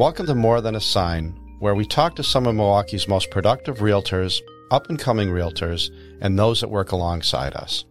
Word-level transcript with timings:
Welcome 0.00 0.24
to 0.28 0.34
More 0.34 0.62
Than 0.62 0.76
a 0.76 0.80
Sign, 0.80 1.38
where 1.58 1.74
we 1.74 1.84
talk 1.84 2.16
to 2.16 2.22
some 2.22 2.46
of 2.46 2.54
Milwaukee's 2.54 3.06
most 3.06 3.30
productive 3.30 3.80
realtors, 3.80 4.40
up 4.70 4.88
and 4.88 4.98
coming 4.98 5.28
realtors, 5.28 5.90
and 6.22 6.38
those 6.38 6.62
that 6.62 6.70
work 6.70 6.92
alongside 6.92 7.52
us. 7.52 7.84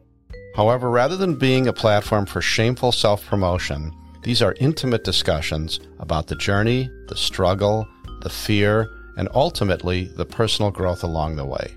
However, 0.56 0.90
rather 0.90 1.16
than 1.16 1.38
being 1.38 1.68
a 1.68 1.72
platform 1.72 2.26
for 2.26 2.42
shameful 2.42 2.92
self 2.92 3.24
promotion, 3.28 3.94
these 4.24 4.42
are 4.42 4.56
intimate 4.60 5.04
discussions 5.04 5.80
about 6.00 6.26
the 6.26 6.36
journey, 6.36 6.90
the 7.10 7.16
struggle, 7.16 7.88
the 8.22 8.30
fear, 8.32 8.90
and 9.16 9.30
ultimately 9.36 10.06
the 10.06 10.26
personal 10.26 10.72
growth 10.72 11.04
along 11.04 11.36
the 11.36 11.46
way. 11.46 11.76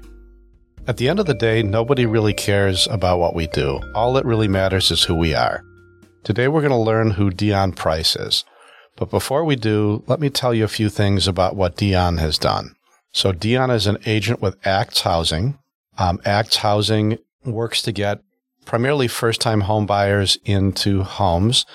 At 0.87 0.97
the 0.97 1.11
end 1.11 1.21
of 1.21 1.27
the 1.27 1.35
day, 1.35 1.63
nobody 1.63 2.07
really 2.07 2.33
cares 2.33 2.89
about 2.91 3.19
what 3.19 3.35
we 3.35 3.49
do. 3.49 3.81
All 3.95 4.15
that 4.15 4.25
really 4.25 4.49
matters 4.49 4.91
is 4.91 5.03
who 5.03 5.15
we 5.15 5.35
are. 5.35 5.63
Today, 6.25 6.49
we're 6.49 6.63
going 6.63 6.71
to 6.71 6.77
learn 6.79 7.11
who 7.11 7.29
Deon 7.29 7.77
Price 7.77 8.17
is. 8.17 8.47
But 8.97 9.11
before 9.11 9.45
we 9.45 9.57
do, 9.57 10.05
let 10.07 10.21
me 10.21 10.31
tell 10.31 10.55
you 10.55 10.65
a 10.65 10.69
few 10.69 10.89
things 10.89 11.27
about 11.27 11.57
what 11.57 11.77
Deon 11.77 12.19
has 12.19 12.39
done. 12.39 12.75
So, 13.13 13.33
Deon 13.33 13.75
is 13.75 13.87
an 13.87 13.99
agent 14.07 14.41
with 14.41 14.57
Acts 14.67 15.03
Housing. 15.03 15.59
Um, 15.99 16.21
Acts 16.25 16.57
Housing 16.57 17.19
works 17.45 17.83
to 17.83 17.93
get 17.93 18.21
primarily 18.65 19.09
first 19.09 19.41
time 19.41 19.63
home 19.63 19.87
buyers 19.87 20.39
into 20.45 21.03
homes, 21.03 21.67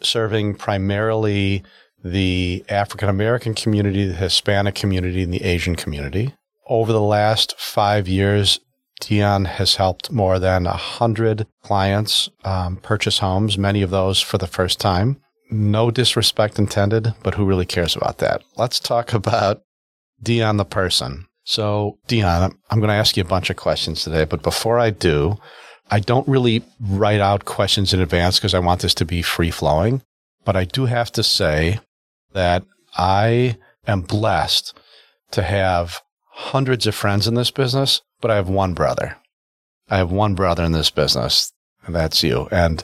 serving 0.00 0.54
primarily 0.54 1.62
the 2.04 2.64
African 2.68 3.08
American 3.08 3.54
community, 3.54 4.06
the 4.06 4.14
Hispanic 4.14 4.74
community, 4.74 5.22
and 5.22 5.32
the 5.32 5.44
Asian 5.44 5.76
community. 5.76 6.34
Over 6.66 6.92
the 6.92 7.00
last 7.00 7.58
five 7.58 8.08
years, 8.08 8.60
Dion 9.00 9.46
has 9.46 9.76
helped 9.76 10.12
more 10.12 10.38
than 10.38 10.66
a 10.66 10.76
hundred 10.76 11.46
clients 11.62 12.28
um, 12.44 12.76
purchase 12.76 13.18
homes, 13.18 13.58
many 13.58 13.82
of 13.82 13.90
those 13.90 14.20
for 14.20 14.38
the 14.38 14.46
first 14.46 14.78
time. 14.78 15.20
No 15.52 15.90
disrespect 15.90 16.58
intended, 16.58 17.14
but 17.22 17.34
who 17.34 17.44
really 17.44 17.66
cares 17.66 17.94
about 17.94 18.18
that? 18.18 18.42
Let's 18.56 18.80
talk 18.80 19.12
about 19.12 19.62
Deon 20.22 20.56
the 20.56 20.64
person. 20.64 21.26
So, 21.44 21.98
Deon, 22.08 22.54
I'm 22.70 22.78
going 22.78 22.88
to 22.88 22.94
ask 22.94 23.16
you 23.16 23.22
a 23.22 23.26
bunch 23.26 23.50
of 23.50 23.56
questions 23.56 24.02
today, 24.02 24.24
but 24.24 24.42
before 24.42 24.78
I 24.78 24.90
do, 24.90 25.36
I 25.90 26.00
don't 26.00 26.26
really 26.26 26.64
write 26.80 27.20
out 27.20 27.44
questions 27.44 27.92
in 27.92 28.00
advance 28.00 28.38
because 28.38 28.54
I 28.54 28.60
want 28.60 28.80
this 28.80 28.94
to 28.94 29.04
be 29.04 29.20
free 29.20 29.50
flowing. 29.50 30.00
But 30.44 30.56
I 30.56 30.64
do 30.64 30.86
have 30.86 31.12
to 31.12 31.22
say 31.22 31.80
that 32.32 32.64
I 32.96 33.58
am 33.86 34.00
blessed 34.00 34.74
to 35.32 35.42
have 35.42 36.00
hundreds 36.30 36.86
of 36.86 36.94
friends 36.94 37.28
in 37.28 37.34
this 37.34 37.50
business, 37.50 38.00
but 38.22 38.30
I 38.30 38.36
have 38.36 38.48
one 38.48 38.72
brother. 38.72 39.18
I 39.90 39.98
have 39.98 40.10
one 40.10 40.34
brother 40.34 40.64
in 40.64 40.72
this 40.72 40.90
business, 40.90 41.52
and 41.84 41.94
that's 41.94 42.22
you. 42.22 42.48
And 42.50 42.82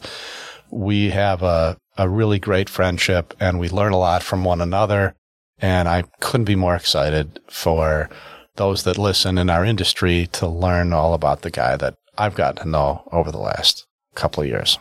we 0.71 1.11
have 1.11 1.43
a, 1.43 1.77
a 1.97 2.09
really 2.09 2.39
great 2.39 2.69
friendship 2.69 3.35
and 3.41 3.59
we 3.59 3.69
learn 3.69 3.93
a 3.93 3.99
lot 3.99 4.23
from 4.23 4.45
one 4.45 4.61
another. 4.61 5.15
And 5.59 5.89
I 5.89 6.03
couldn't 6.21 6.45
be 6.45 6.55
more 6.55 6.77
excited 6.77 7.41
for 7.49 8.09
those 8.57 8.85
that 8.85 8.99
listen 8.99 9.39
in 9.39 9.51
our 9.51 9.65
industry 9.65 10.29
to 10.33 10.47
learn 10.47 10.93
all 10.93 11.15
about 11.15 11.43
the 11.43 11.51
guy 11.51 11.77
that 11.77 11.97
I've 12.17 12.35
gotten 12.35 12.65
to 12.65 12.69
know 12.69 13.09
over 13.13 13.31
the 13.31 13.39
last 13.39 13.87
couple 14.15 14.43
of 14.43 14.49
years. 14.49 14.79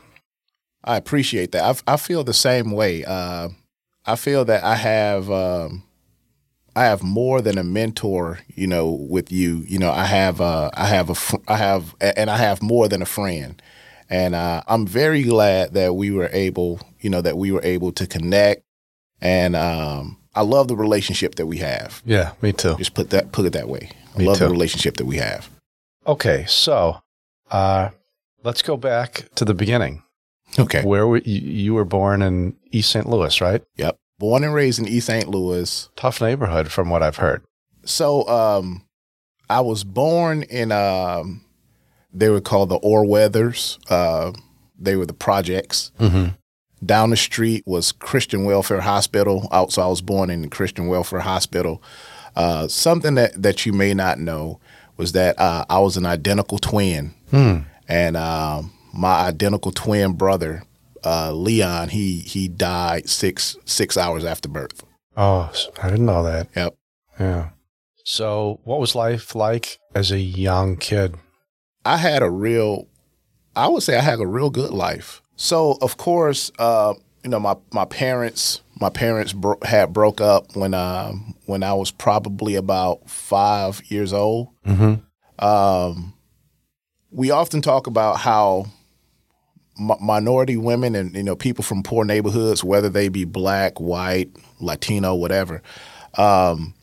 I 0.83 0.97
appreciate 0.97 1.51
that. 1.51 1.83
I, 1.87 1.93
I 1.93 1.97
feel 1.97 2.23
the 2.23 2.33
same 2.33 2.71
way. 2.71 3.03
Uh, 3.05 3.49
I 4.05 4.15
feel 4.15 4.45
that 4.45 4.63
I 4.63 4.75
have 4.75 5.29
um, 5.29 5.83
I 6.75 6.85
have 6.85 7.03
more 7.03 7.41
than 7.41 7.57
a 7.57 7.63
mentor. 7.63 8.39
You 8.47 8.67
know, 8.67 8.89
with 8.91 9.31
you. 9.31 9.63
You 9.67 9.79
know, 9.79 9.91
I 9.91 10.05
have 10.05 10.39
uh, 10.39 10.71
I 10.73 10.87
have 10.87 11.09
a 11.09 11.15
fr- 11.15 11.37
I 11.47 11.57
have 11.57 11.95
and 11.99 12.29
I 12.29 12.37
have 12.37 12.61
more 12.61 12.87
than 12.87 13.01
a 13.01 13.05
friend. 13.05 13.61
And 14.09 14.35
uh, 14.35 14.61
I'm 14.67 14.85
very 14.87 15.23
glad 15.23 15.73
that 15.73 15.95
we 15.95 16.11
were 16.11 16.29
able, 16.31 16.79
you 17.01 17.09
know, 17.09 17.21
that 17.21 17.37
we 17.37 17.51
were 17.51 17.63
able 17.63 17.91
to 17.93 18.07
connect. 18.07 18.63
And 19.21 19.55
um, 19.55 20.17
I 20.35 20.41
love 20.41 20.67
the 20.67 20.75
relationship 20.75 21.35
that 21.35 21.45
we 21.47 21.57
have. 21.57 22.01
Yeah, 22.05 22.33
me 22.41 22.53
too. 22.53 22.75
Just 22.77 22.93
put 22.93 23.09
that 23.09 23.31
put 23.31 23.45
it 23.45 23.53
that 23.53 23.67
way. 23.67 23.89
I 24.15 24.19
Me 24.19 24.25
love 24.27 24.37
too. 24.37 24.45
the 24.45 24.51
relationship 24.51 24.97
that 24.97 25.05
we 25.05 25.17
have. 25.17 25.49
Okay, 26.05 26.45
so 26.47 27.01
uh, 27.51 27.89
let's 28.43 28.61
go 28.61 28.77
back 28.77 29.27
to 29.35 29.43
the 29.45 29.53
beginning. 29.53 30.03
Okay. 30.57 30.83
Where 30.83 31.05
were 31.05 31.17
you, 31.17 31.41
you 31.41 31.73
were 31.73 31.83
born 31.85 32.21
in 32.21 32.55
East 32.71 32.91
St. 32.91 33.07
Louis, 33.07 33.41
right? 33.41 33.61
Yep. 33.75 33.97
Born 34.19 34.43
and 34.43 34.53
raised 34.53 34.79
in 34.79 34.87
East 34.87 35.07
St. 35.07 35.27
Louis. 35.27 35.89
Tough 35.95 36.21
neighborhood, 36.21 36.71
from 36.71 36.89
what 36.89 37.03
I've 37.03 37.17
heard. 37.17 37.43
So 37.83 38.27
um, 38.27 38.83
I 39.49 39.59
was 39.61 39.83
born 39.83 40.43
in 40.43 40.71
um, 40.71 41.43
they 42.13 42.29
were 42.29 42.41
called 42.41 42.69
the 42.69 42.79
Orweathers. 42.79 43.77
Uh, 43.89 44.31
they 44.79 44.95
were 44.95 45.05
the 45.05 45.13
projects. 45.13 45.91
Mm-hmm. 45.99 46.35
Down 46.85 47.09
the 47.09 47.17
street 47.17 47.63
was 47.65 47.91
Christian 47.91 48.43
Welfare 48.43 48.81
Hospital. 48.81 49.47
Out, 49.51 49.71
so 49.71 49.81
I 49.81 49.87
was 49.87 50.01
born 50.01 50.29
in 50.29 50.41
the 50.43 50.47
Christian 50.47 50.87
Welfare 50.87 51.19
Hospital. 51.21 51.81
Uh, 52.35 52.67
something 52.67 53.15
that, 53.15 53.41
that 53.41 53.65
you 53.65 53.73
may 53.73 53.93
not 53.95 54.19
know 54.19 54.59
was 54.95 55.13
that 55.13 55.39
uh, 55.39 55.65
I 55.69 55.79
was 55.79 55.97
an 55.97 56.05
identical 56.05 56.57
twin, 56.59 57.13
Hmm. 57.31 57.59
and 57.87 58.15
um, 58.15 58.71
my 58.93 59.21
identical 59.27 59.71
twin 59.71 60.13
brother, 60.13 60.63
uh, 61.03 61.31
Leon, 61.33 61.89
he 61.89 62.19
he 62.19 62.47
died 62.47 63.09
six 63.09 63.57
six 63.65 63.97
hours 63.97 64.23
after 64.25 64.47
birth. 64.49 64.83
Oh, 65.15 65.51
I 65.81 65.89
didn't 65.89 66.05
know 66.05 66.23
that. 66.23 66.47
Yep. 66.55 66.75
Yeah. 67.19 67.49
So, 68.03 68.59
what 68.63 68.79
was 68.79 68.93
life 68.95 69.33
like 69.35 69.79
as 69.95 70.11
a 70.11 70.19
young 70.19 70.77
kid? 70.77 71.15
I 71.87 71.97
had 71.97 72.21
a 72.21 72.29
real, 72.29 72.87
I 73.55 73.67
would 73.67 73.83
say 73.83 73.97
I 73.97 74.01
had 74.01 74.19
a 74.19 74.27
real 74.27 74.49
good 74.49 74.71
life. 74.71 75.21
So 75.35 75.77
of 75.81 75.97
course, 75.97 76.51
uh, 76.59 76.93
you 77.23 77.29
know, 77.29 77.39
my 77.39 77.55
my 77.71 77.85
parents, 77.85 78.61
my 78.79 78.89
parents 78.89 79.33
bro- 79.33 79.59
had 79.63 79.93
broke 79.93 80.21
up 80.21 80.55
when 80.55 80.73
um 80.73 81.35
when 81.45 81.63
I 81.63 81.73
was 81.73 81.91
probably 81.91 82.55
about 82.55 83.09
five 83.09 83.81
years 83.87 84.13
old. 84.13 84.49
Mm-hmm. 84.65 85.45
Um, 85.45 86.13
we 87.11 87.31
often 87.31 87.61
talk 87.61 87.87
about 87.87 88.17
how 88.17 88.65
mi- 89.79 89.95
minority 90.01 90.57
women 90.57 90.95
and 90.95 91.15
you 91.15 91.23
know 91.23 91.35
people 91.35 91.63
from 91.63 91.83
poor 91.83 92.03
neighborhoods, 92.05 92.63
whether 92.63 92.89
they 92.89 93.09
be 93.09 93.25
black, 93.25 93.79
white, 93.79 94.29
Latino, 94.59 95.15
whatever, 95.15 95.61
um, 96.17 96.73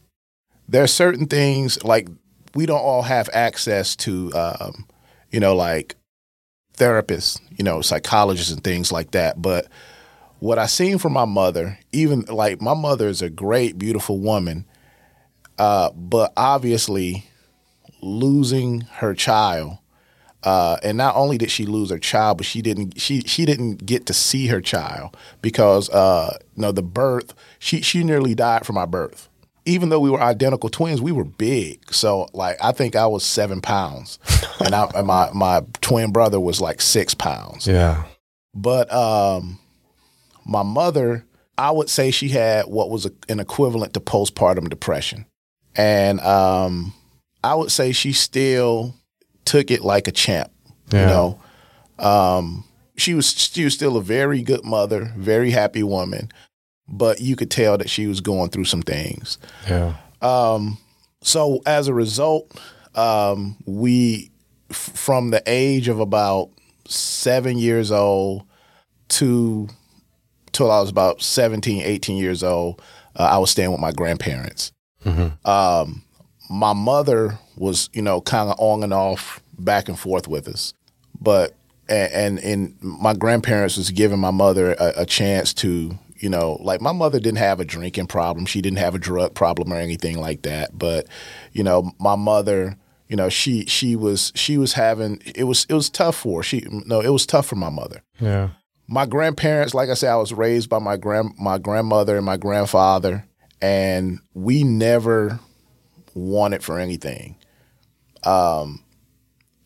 there 0.68 0.82
are 0.82 0.88
certain 0.88 1.26
things 1.26 1.82
like 1.84 2.08
we 2.54 2.66
don't 2.66 2.80
all 2.80 3.02
have 3.02 3.28
access 3.32 3.96
to, 3.96 4.32
um, 4.34 4.86
you 5.34 5.40
know, 5.40 5.56
like 5.56 5.96
therapists, 6.76 7.40
you 7.58 7.64
know, 7.64 7.80
psychologists 7.80 8.52
and 8.52 8.62
things 8.62 8.92
like 8.92 9.10
that. 9.10 9.42
But 9.42 9.66
what 10.38 10.60
I 10.60 10.66
seen 10.66 10.98
from 10.98 11.12
my 11.12 11.24
mother, 11.24 11.76
even 11.90 12.20
like 12.22 12.62
my 12.62 12.74
mother 12.74 13.08
is 13.08 13.20
a 13.20 13.28
great, 13.28 13.76
beautiful 13.76 14.20
woman, 14.20 14.64
uh, 15.58 15.90
but 15.90 16.32
obviously 16.36 17.24
losing 18.00 18.82
her 18.82 19.12
child 19.12 19.78
uh, 20.44 20.76
and 20.84 20.96
not 20.96 21.16
only 21.16 21.36
did 21.36 21.50
she 21.50 21.66
lose 21.66 21.90
her 21.90 21.98
child, 21.98 22.36
but 22.36 22.46
she 22.46 22.62
didn't 22.62 23.00
she 23.00 23.22
she 23.22 23.44
didn't 23.44 23.84
get 23.86 24.06
to 24.06 24.12
see 24.12 24.46
her 24.46 24.60
child 24.60 25.16
because 25.42 25.90
uh, 25.90 26.36
you 26.54 26.62
know 26.62 26.70
the 26.70 26.82
birth 26.82 27.34
she 27.58 27.80
she 27.80 28.04
nearly 28.04 28.36
died 28.36 28.64
from 28.64 28.76
my 28.76 28.86
birth. 28.86 29.28
Even 29.66 29.88
though 29.88 30.00
we 30.00 30.10
were 30.10 30.20
identical 30.20 30.68
twins, 30.68 31.00
we 31.00 31.12
were 31.12 31.24
big. 31.24 31.92
So 31.92 32.28
like 32.32 32.56
I 32.62 32.72
think 32.72 32.96
I 32.96 33.06
was 33.06 33.24
seven 33.24 33.60
pounds, 33.60 34.18
and, 34.64 34.74
I, 34.74 34.90
and 34.94 35.06
my 35.06 35.30
my 35.32 35.62
twin 35.80 36.12
brother 36.12 36.38
was 36.38 36.60
like 36.60 36.80
six 36.80 37.14
pounds. 37.14 37.66
Yeah. 37.66 38.04
But 38.54 38.92
um, 38.92 39.58
my 40.44 40.62
mother, 40.62 41.24
I 41.58 41.70
would 41.70 41.88
say 41.88 42.10
she 42.10 42.28
had 42.28 42.66
what 42.66 42.90
was 42.90 43.06
a, 43.06 43.12
an 43.28 43.40
equivalent 43.40 43.94
to 43.94 44.00
postpartum 44.00 44.68
depression, 44.68 45.26
and 45.74 46.20
um, 46.20 46.92
I 47.42 47.54
would 47.54 47.72
say 47.72 47.92
she 47.92 48.12
still 48.12 48.94
took 49.44 49.70
it 49.70 49.82
like 49.82 50.08
a 50.08 50.12
champ. 50.12 50.50
Yeah. 50.92 51.00
You 51.00 51.06
know, 51.06 51.40
um, 51.98 52.64
she 52.96 53.14
was 53.14 53.30
she 53.30 53.64
was 53.64 53.74
still 53.74 53.96
a 53.96 54.02
very 54.02 54.42
good 54.42 54.64
mother, 54.64 55.12
very 55.16 55.50
happy 55.50 55.82
woman, 55.82 56.30
but 56.88 57.20
you 57.20 57.36
could 57.36 57.50
tell 57.50 57.78
that 57.78 57.90
she 57.90 58.06
was 58.06 58.20
going 58.20 58.50
through 58.50 58.64
some 58.64 58.82
things. 58.82 59.38
Yeah. 59.68 59.94
Um, 60.20 60.78
so 61.22 61.60
as 61.66 61.88
a 61.88 61.94
result, 61.94 62.50
um, 62.94 63.56
we 63.66 64.30
f- 64.70 64.76
from 64.94 65.30
the 65.30 65.42
age 65.46 65.88
of 65.88 66.00
about 66.00 66.50
seven 66.86 67.58
years 67.58 67.90
old 67.90 68.44
to 69.08 69.68
till 70.52 70.70
I 70.70 70.80
was 70.80 70.88
about 70.88 71.20
17, 71.20 71.82
18 71.82 72.16
years 72.16 72.42
old, 72.42 72.80
uh, 73.16 73.24
I 73.24 73.38
was 73.38 73.50
staying 73.50 73.72
with 73.72 73.80
my 73.80 73.92
grandparents. 73.92 74.72
Mm-hmm. 75.04 75.46
Um, 75.48 76.04
my 76.48 76.72
mother 76.72 77.38
was, 77.56 77.90
you 77.92 78.02
know, 78.02 78.20
kind 78.20 78.48
of 78.48 78.56
on 78.58 78.82
and 78.82 78.94
off, 78.94 79.40
back 79.58 79.88
and 79.88 79.98
forth 79.98 80.26
with 80.28 80.48
us, 80.48 80.72
but 81.20 81.54
and 81.88 82.12
and, 82.12 82.38
and 82.38 82.82
my 82.82 83.14
grandparents 83.14 83.76
was 83.76 83.90
giving 83.90 84.18
my 84.18 84.30
mother 84.30 84.72
a, 84.74 84.92
a 84.98 85.06
chance 85.06 85.52
to, 85.54 85.98
you 86.24 86.30
know, 86.30 86.56
like 86.62 86.80
my 86.80 86.92
mother 86.92 87.20
didn't 87.20 87.36
have 87.38 87.60
a 87.60 87.66
drinking 87.66 88.06
problem, 88.06 88.46
she 88.46 88.62
didn't 88.62 88.78
have 88.78 88.94
a 88.94 88.98
drug 88.98 89.34
problem 89.34 89.70
or 89.70 89.76
anything 89.76 90.18
like 90.18 90.40
that, 90.42 90.76
but 90.76 91.06
you 91.52 91.62
know, 91.62 91.92
my 92.00 92.16
mother, 92.16 92.78
you 93.08 93.14
know, 93.16 93.28
she 93.28 93.66
she 93.66 93.94
was 93.94 94.32
she 94.34 94.56
was 94.56 94.72
having 94.72 95.20
it 95.36 95.44
was 95.44 95.66
it 95.68 95.74
was 95.74 95.90
tough 95.90 96.16
for 96.16 96.38
her. 96.38 96.42
She 96.42 96.66
no, 96.86 97.00
it 97.00 97.10
was 97.10 97.26
tough 97.26 97.46
for 97.46 97.56
my 97.56 97.68
mother 97.68 98.02
Yeah. 98.18 98.48
my 98.88 99.04
grandparents, 99.04 99.74
like 99.74 99.90
I 99.90 99.94
said, 99.94 100.10
I 100.10 100.16
was 100.16 100.32
raised 100.32 100.70
by 100.70 100.78
my 100.78 100.96
grand 100.96 101.34
my 101.38 101.58
grandmother 101.58 102.16
and 102.16 102.24
my 102.24 102.38
grandfather, 102.38 103.26
and 103.60 104.18
we 104.32 104.64
never 104.64 105.40
wanted 106.14 106.64
for 106.64 106.78
anything. 106.78 107.36
Um, 108.24 108.82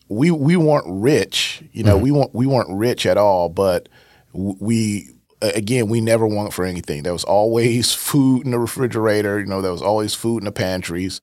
we 0.09 0.29
we 0.31 0.57
weren't 0.57 0.87
rich, 0.87 1.63
you 1.71 1.83
know. 1.83 1.95
Mm-hmm. 1.95 2.03
We 2.03 2.11
weren't 2.11 2.35
we 2.35 2.47
weren't 2.47 2.77
rich 2.77 3.05
at 3.05 3.17
all, 3.17 3.47
but 3.47 3.87
we 4.33 5.09
again 5.41 5.87
we 5.87 6.01
never 6.01 6.27
wanted 6.27 6.53
for 6.53 6.65
anything. 6.65 7.03
There 7.03 7.13
was 7.13 7.23
always 7.23 7.93
food 8.09 8.45
in 8.45 8.51
the 8.51 8.59
refrigerator. 8.59 9.39
You 9.39 9.45
know, 9.45 9.61
there 9.61 9.71
was 9.71 9.81
always 9.81 10.13
food 10.13 10.39
in 10.39 10.45
the 10.45 10.51
pantries. 10.51 11.21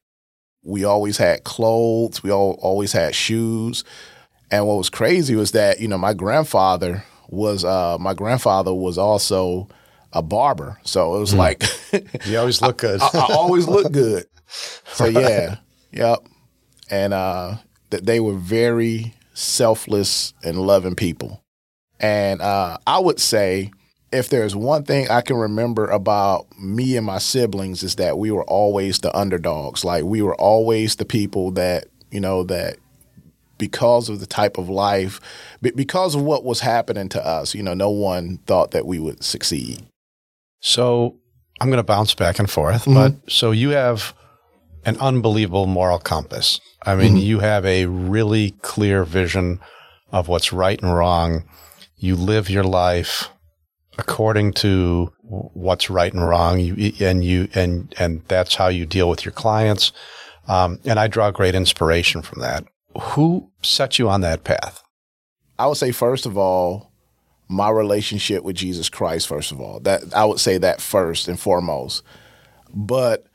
We 0.65 0.85
always 0.85 1.17
had 1.19 1.45
clothes. 1.45 2.23
We 2.23 2.31
all 2.31 2.59
always 2.61 2.93
had 2.93 3.15
shoes. 3.15 3.85
And 4.51 4.67
what 4.67 4.79
was 4.79 4.91
crazy 4.91 5.35
was 5.35 5.53
that 5.53 5.81
you 5.81 5.89
know 5.89 5.99
my 5.99 6.15
grandfather 6.15 7.05
was 7.29 7.65
uh, 7.65 7.99
my 7.99 8.15
grandfather 8.15 8.73
was 8.73 8.99
also 8.99 9.69
a 10.13 10.23
barber, 10.23 10.79
so 10.85 11.17
it 11.17 11.21
was 11.21 11.35
mm. 11.35 11.39
like 11.39 11.65
you 12.27 12.39
always 12.39 12.63
look 12.63 12.79
good. 12.79 13.01
I, 13.01 13.11
I, 13.13 13.19
I 13.19 13.35
always 13.35 13.67
look 13.69 13.93
good. 13.93 14.27
So 14.93 15.07
yeah, 15.07 15.57
yep. 15.93 16.21
And 16.89 17.13
uh, 17.13 17.57
that 17.91 18.07
they 18.07 18.21
were 18.21 18.35
very 18.35 19.15
selfless 19.35 20.33
and 20.43 20.59
loving 20.59 20.95
people. 20.95 21.43
And 21.99 22.41
uh, 22.41 22.79
I 22.87 22.99
would 22.99 23.21
say 23.21 23.71
if 24.17 24.29
there's 24.29 24.57
one 24.57 24.85
thing 24.85 25.09
I 25.09 25.21
can 25.21 25.37
remember 25.37 25.87
about 25.87 26.47
me 26.59 26.97
and 26.97 27.07
my 27.07 27.19
siblings 27.19 27.83
is 27.83 27.97
that 27.97 28.19
we 28.19 28.31
were 28.31 28.45
always 28.45 28.99
the 28.99 29.17
underdogs. 29.17 29.85
Like 29.85 30.05
we 30.05 30.23
were 30.23 30.35
always 30.35 30.97
the 30.97 31.05
people 31.05 31.51
that, 31.53 31.87
you 32.11 32.21
know, 32.21 32.43
that 32.45 32.79
because 33.59 34.09
of 34.09 34.21
the 34.21 34.27
type 34.27 34.59
of 34.59 34.69
life, 34.69 35.21
because 35.61 36.15
of 36.15 36.23
what 36.23 36.45
was 36.45 36.61
happening 36.61 37.09
to 37.11 37.25
us, 37.25 37.55
you 37.55 37.63
know, 37.63 37.75
no 37.75 37.91
one 37.91 38.39
thought 38.47 38.73
that 38.73 38.87
we 38.87 38.99
would 38.99 39.23
succeed. 39.23 39.87
So 40.61 41.17
I'm 41.61 41.69
going 41.69 41.79
to 41.79 41.85
bounce 41.85 42.15
back 42.15 42.39
and 42.39 42.51
forth, 42.51 42.85
mm-hmm. 42.85 42.95
but 42.95 43.31
so 43.31 43.51
you 43.51 43.71
have 43.71 44.15
an 44.85 44.97
unbelievable 44.99 45.67
moral 45.67 45.99
compass. 45.99 46.61
I 46.85 46.95
mean, 46.95 47.15
mm-hmm. 47.15 47.19
you 47.19 47.41
have 47.41 47.65
a 47.65 47.87
really 47.87 48.53
clear 48.63 49.05
vision 49.05 49.61
of 50.13 50.29
what's 50.29 50.53
right 50.53 50.81
and 50.81 50.95
wrong. 50.95 51.45
You 51.97 52.15
live 52.15 52.51
your 52.51 52.65
life 52.65 53.31
according 53.99 54.53
to 54.53 55.13
what's 55.23 55.91
right 55.91 56.13
and 56.13 56.27
wrong. 56.27 56.59
You, 56.61 56.93
and 57.01 57.25
you, 57.25 57.49
and, 57.55 57.95
and 57.99 58.23
that's 58.29 58.55
how 58.55 58.69
you 58.69 58.87
deal 58.87 59.09
with 59.09 59.25
your 59.25 59.33
clients. 59.33 59.93
Um, 60.49 60.79
and 60.85 60.99
I 60.99 61.07
draw 61.07 61.31
great 61.31 61.55
inspiration 61.55 62.23
from 62.23 62.41
that. 62.41 62.65
Who 63.01 63.51
set 63.63 63.99
you 63.99 64.09
on 64.09 64.21
that 64.23 64.45
path? 64.45 64.83
I 65.59 65.67
would 65.67 65.77
say, 65.77 65.93
first 65.93 66.27
of 66.27 66.37
all, 66.37 66.93
my 67.49 67.71
relationship 67.71 68.43
with 68.43 68.57
Jesus 68.57 68.89
Christ, 68.89 69.29
first 69.29 69.53
of 69.53 69.61
all. 69.61 69.81
That 69.81 70.03
I 70.15 70.25
would 70.25 70.41
say 70.41 70.59
that 70.59 70.81
first 70.81 71.29
and 71.29 71.39
foremost. 71.39 72.03
But 72.75 73.27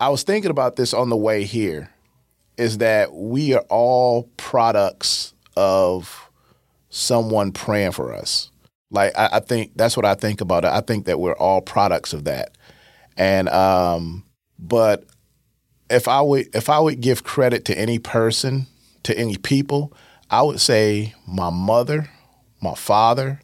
I 0.00 0.08
was 0.10 0.22
thinking 0.22 0.50
about 0.50 0.76
this 0.76 0.94
on 0.94 1.08
the 1.08 1.16
way 1.16 1.44
here 1.44 1.90
is 2.56 2.78
that 2.78 3.14
we 3.14 3.54
are 3.54 3.64
all 3.68 4.24
products 4.36 5.32
of 5.56 6.30
someone 6.90 7.52
praying 7.52 7.92
for 7.92 8.12
us. 8.12 8.50
Like 8.90 9.16
I, 9.18 9.28
I, 9.34 9.40
think 9.40 9.72
that's 9.76 9.96
what 9.96 10.06
I 10.06 10.14
think 10.14 10.40
about 10.40 10.64
it. 10.64 10.68
I 10.68 10.80
think 10.80 11.06
that 11.06 11.20
we're 11.20 11.36
all 11.36 11.60
products 11.60 12.12
of 12.12 12.24
that. 12.24 12.56
And 13.16 13.48
um, 13.48 14.24
but 14.58 15.04
if 15.90 16.08
I 16.08 16.20
would 16.20 16.54
if 16.54 16.68
I 16.68 16.78
would 16.78 17.00
give 17.00 17.24
credit 17.24 17.64
to 17.66 17.78
any 17.78 17.98
person, 17.98 18.66
to 19.02 19.18
any 19.18 19.36
people, 19.36 19.92
I 20.30 20.42
would 20.42 20.60
say 20.60 21.14
my 21.26 21.50
mother, 21.50 22.08
my 22.62 22.74
father, 22.74 23.40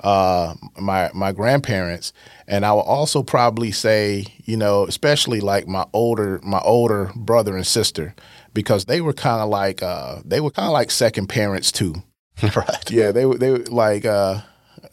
uh, 0.00 0.54
my 0.78 1.10
my 1.14 1.32
grandparents, 1.32 2.12
and 2.46 2.64
I 2.64 2.72
would 2.72 2.80
also 2.80 3.22
probably 3.22 3.72
say, 3.72 4.26
you 4.44 4.56
know, 4.56 4.86
especially 4.86 5.40
like 5.40 5.66
my 5.66 5.86
older 5.92 6.40
my 6.42 6.60
older 6.60 7.10
brother 7.16 7.56
and 7.56 7.66
sister, 7.66 8.14
because 8.54 8.84
they 8.84 9.00
were 9.00 9.12
kind 9.12 9.40
of 9.40 9.48
like 9.48 9.82
uh, 9.82 10.20
they 10.24 10.40
were 10.40 10.50
kind 10.50 10.66
of 10.66 10.72
like 10.72 10.90
second 10.90 11.28
parents 11.28 11.72
too. 11.72 11.94
right. 12.54 12.90
Yeah, 12.90 13.10
they 13.10 13.26
were 13.26 13.38
they 13.38 13.50
were 13.50 13.64
like 13.70 14.04
uh, 14.04 14.40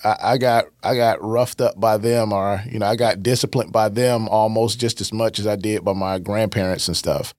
I, 0.03 0.15
I, 0.21 0.37
got 0.37 0.65
I 0.83 0.95
got 0.95 1.23
roughed 1.23 1.61
up 1.61 1.79
by 1.79 1.97
them, 1.97 2.33
or 2.33 2.61
you 2.69 2.79
know, 2.79 2.85
I 2.85 2.95
got 2.95 3.23
disciplined 3.23 3.71
by 3.71 3.89
them 3.89 4.27
almost 4.29 4.79
just 4.79 5.01
as 5.01 5.11
much 5.13 5.39
as 5.39 5.47
I 5.47 5.55
did 5.55 5.83
by 5.83 5.93
my 5.93 6.19
grandparents 6.19 6.87
and 6.87 6.97
stuff. 6.97 7.33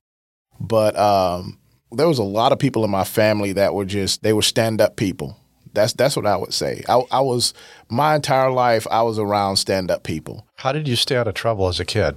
But 0.58 0.96
um, 0.98 1.58
there 1.93 2.08
was 2.08 2.19
a 2.19 2.25
lot 2.25 2.52
of 2.52 2.58
people 2.58 2.84
in 2.84 2.90
my 2.90 3.04
family 3.04 3.52
that 3.52 3.75
were 3.75 3.84
just 3.84 4.22
they 4.22 4.32
were 4.32 4.43
stand 4.43 4.81
up 4.81 4.96
people 4.96 5.37
that's 5.76 5.93
that's 5.93 6.16
what 6.16 6.26
I 6.26 6.37
would 6.37 6.52
say. 6.52 6.82
I, 6.88 7.02
I 7.12 7.20
was 7.20 7.54
my 7.88 8.16
entire 8.16 8.50
life 8.50 8.87
I 8.90 9.02
was 9.02 9.19
around 9.19 9.56
stand 9.56 9.90
up 9.90 10.02
people. 10.02 10.44
How 10.56 10.72
did 10.72 10.88
you 10.88 10.96
stay 10.96 11.16
out 11.16 11.28
of 11.28 11.34
trouble 11.34 11.69
as 11.69 11.78
a 11.78 11.84
kid, 11.84 12.16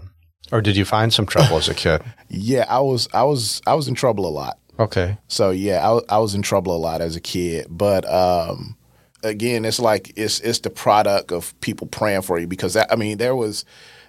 or 0.52 0.62
did 0.62 0.76
you 0.76 0.86
find 0.86 1.14
some 1.14 1.28
trouble 1.28 1.58
as 1.58 1.70
a 1.70 1.76
kid? 1.76 2.02
Yeah, 2.32 2.66
I 2.70 2.80
was 2.80 3.10
I 3.12 3.24
was 3.24 3.60
I 3.66 3.74
was 3.74 3.88
in 3.88 3.96
trouble 3.96 4.28
a 4.28 4.30
lot. 4.30 4.60
Okay. 4.78 5.18
So 5.28 5.50
yeah, 5.50 5.88
I, 5.88 6.00
I 6.10 6.18
was 6.20 6.36
in 6.36 6.44
trouble 6.44 6.76
a 6.76 6.78
lot 6.78 7.02
as 7.02 7.16
a 7.16 7.20
kid, 7.20 7.66
but 7.72 8.08
um, 8.08 8.78
again, 9.24 9.66
it's 9.66 9.80
like 9.80 10.14
it's 10.16 10.40
it's 10.42 10.60
the 10.60 10.70
product 10.70 11.32
of 11.32 11.60
people 11.62 11.88
praying 11.88 12.22
for 12.24 12.40
you 12.40 12.48
because 12.48 12.74
that, 12.74 12.92
I 12.92 12.96
mean 12.96 13.18
there 13.18 13.36
was 13.36 13.66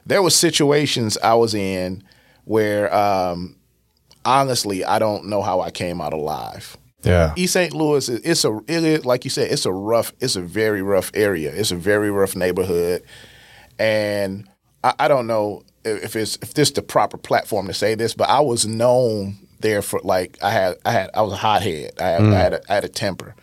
there 0.06 0.22
was 0.22 0.34
situations 0.34 1.18
I 1.18 1.34
was 1.34 1.54
in 1.54 2.02
where 2.44 2.92
um, 2.94 3.56
honestly 4.24 4.84
I 4.84 4.98
don't 4.98 5.26
know 5.26 5.42
how 5.42 5.60
I 5.60 5.70
came 5.70 6.00
out 6.00 6.12
alive. 6.12 6.76
Yeah. 7.02 7.32
East 7.34 7.54
St. 7.54 7.72
Louis, 7.72 8.08
it's 8.08 8.44
a 8.44 8.60
it 8.66 8.84
is, 8.84 9.04
like 9.06 9.24
you 9.24 9.30
said, 9.30 9.50
it's 9.50 9.64
a 9.64 9.72
rough, 9.72 10.12
it's 10.20 10.36
a 10.36 10.42
very 10.42 10.82
rough 10.82 11.10
area. 11.14 11.52
It's 11.52 11.70
a 11.70 11.76
very 11.76 12.10
rough 12.10 12.36
neighborhood, 12.36 13.02
and 13.78 14.48
I, 14.84 14.94
I 14.98 15.08
don't 15.08 15.26
know 15.26 15.62
if 15.84 16.14
it's 16.14 16.36
if 16.42 16.54
this 16.54 16.70
the 16.72 16.82
proper 16.82 17.16
platform 17.16 17.68
to 17.68 17.74
say 17.74 17.94
this, 17.94 18.14
but 18.14 18.28
I 18.28 18.40
was 18.40 18.66
known 18.66 19.38
there 19.60 19.82
for 19.82 20.00
like 20.02 20.38
I 20.42 20.50
had 20.50 20.76
I 20.84 20.92
had 20.92 21.10
I 21.14 21.22
was 21.22 21.32
a 21.32 21.36
hothead. 21.36 21.92
I 22.00 22.08
had, 22.08 22.20
mm. 22.20 22.34
I, 22.34 22.38
had 22.38 22.52
a, 22.52 22.60
I 22.68 22.74
had 22.74 22.84
a 22.84 22.88
temper. 22.88 23.34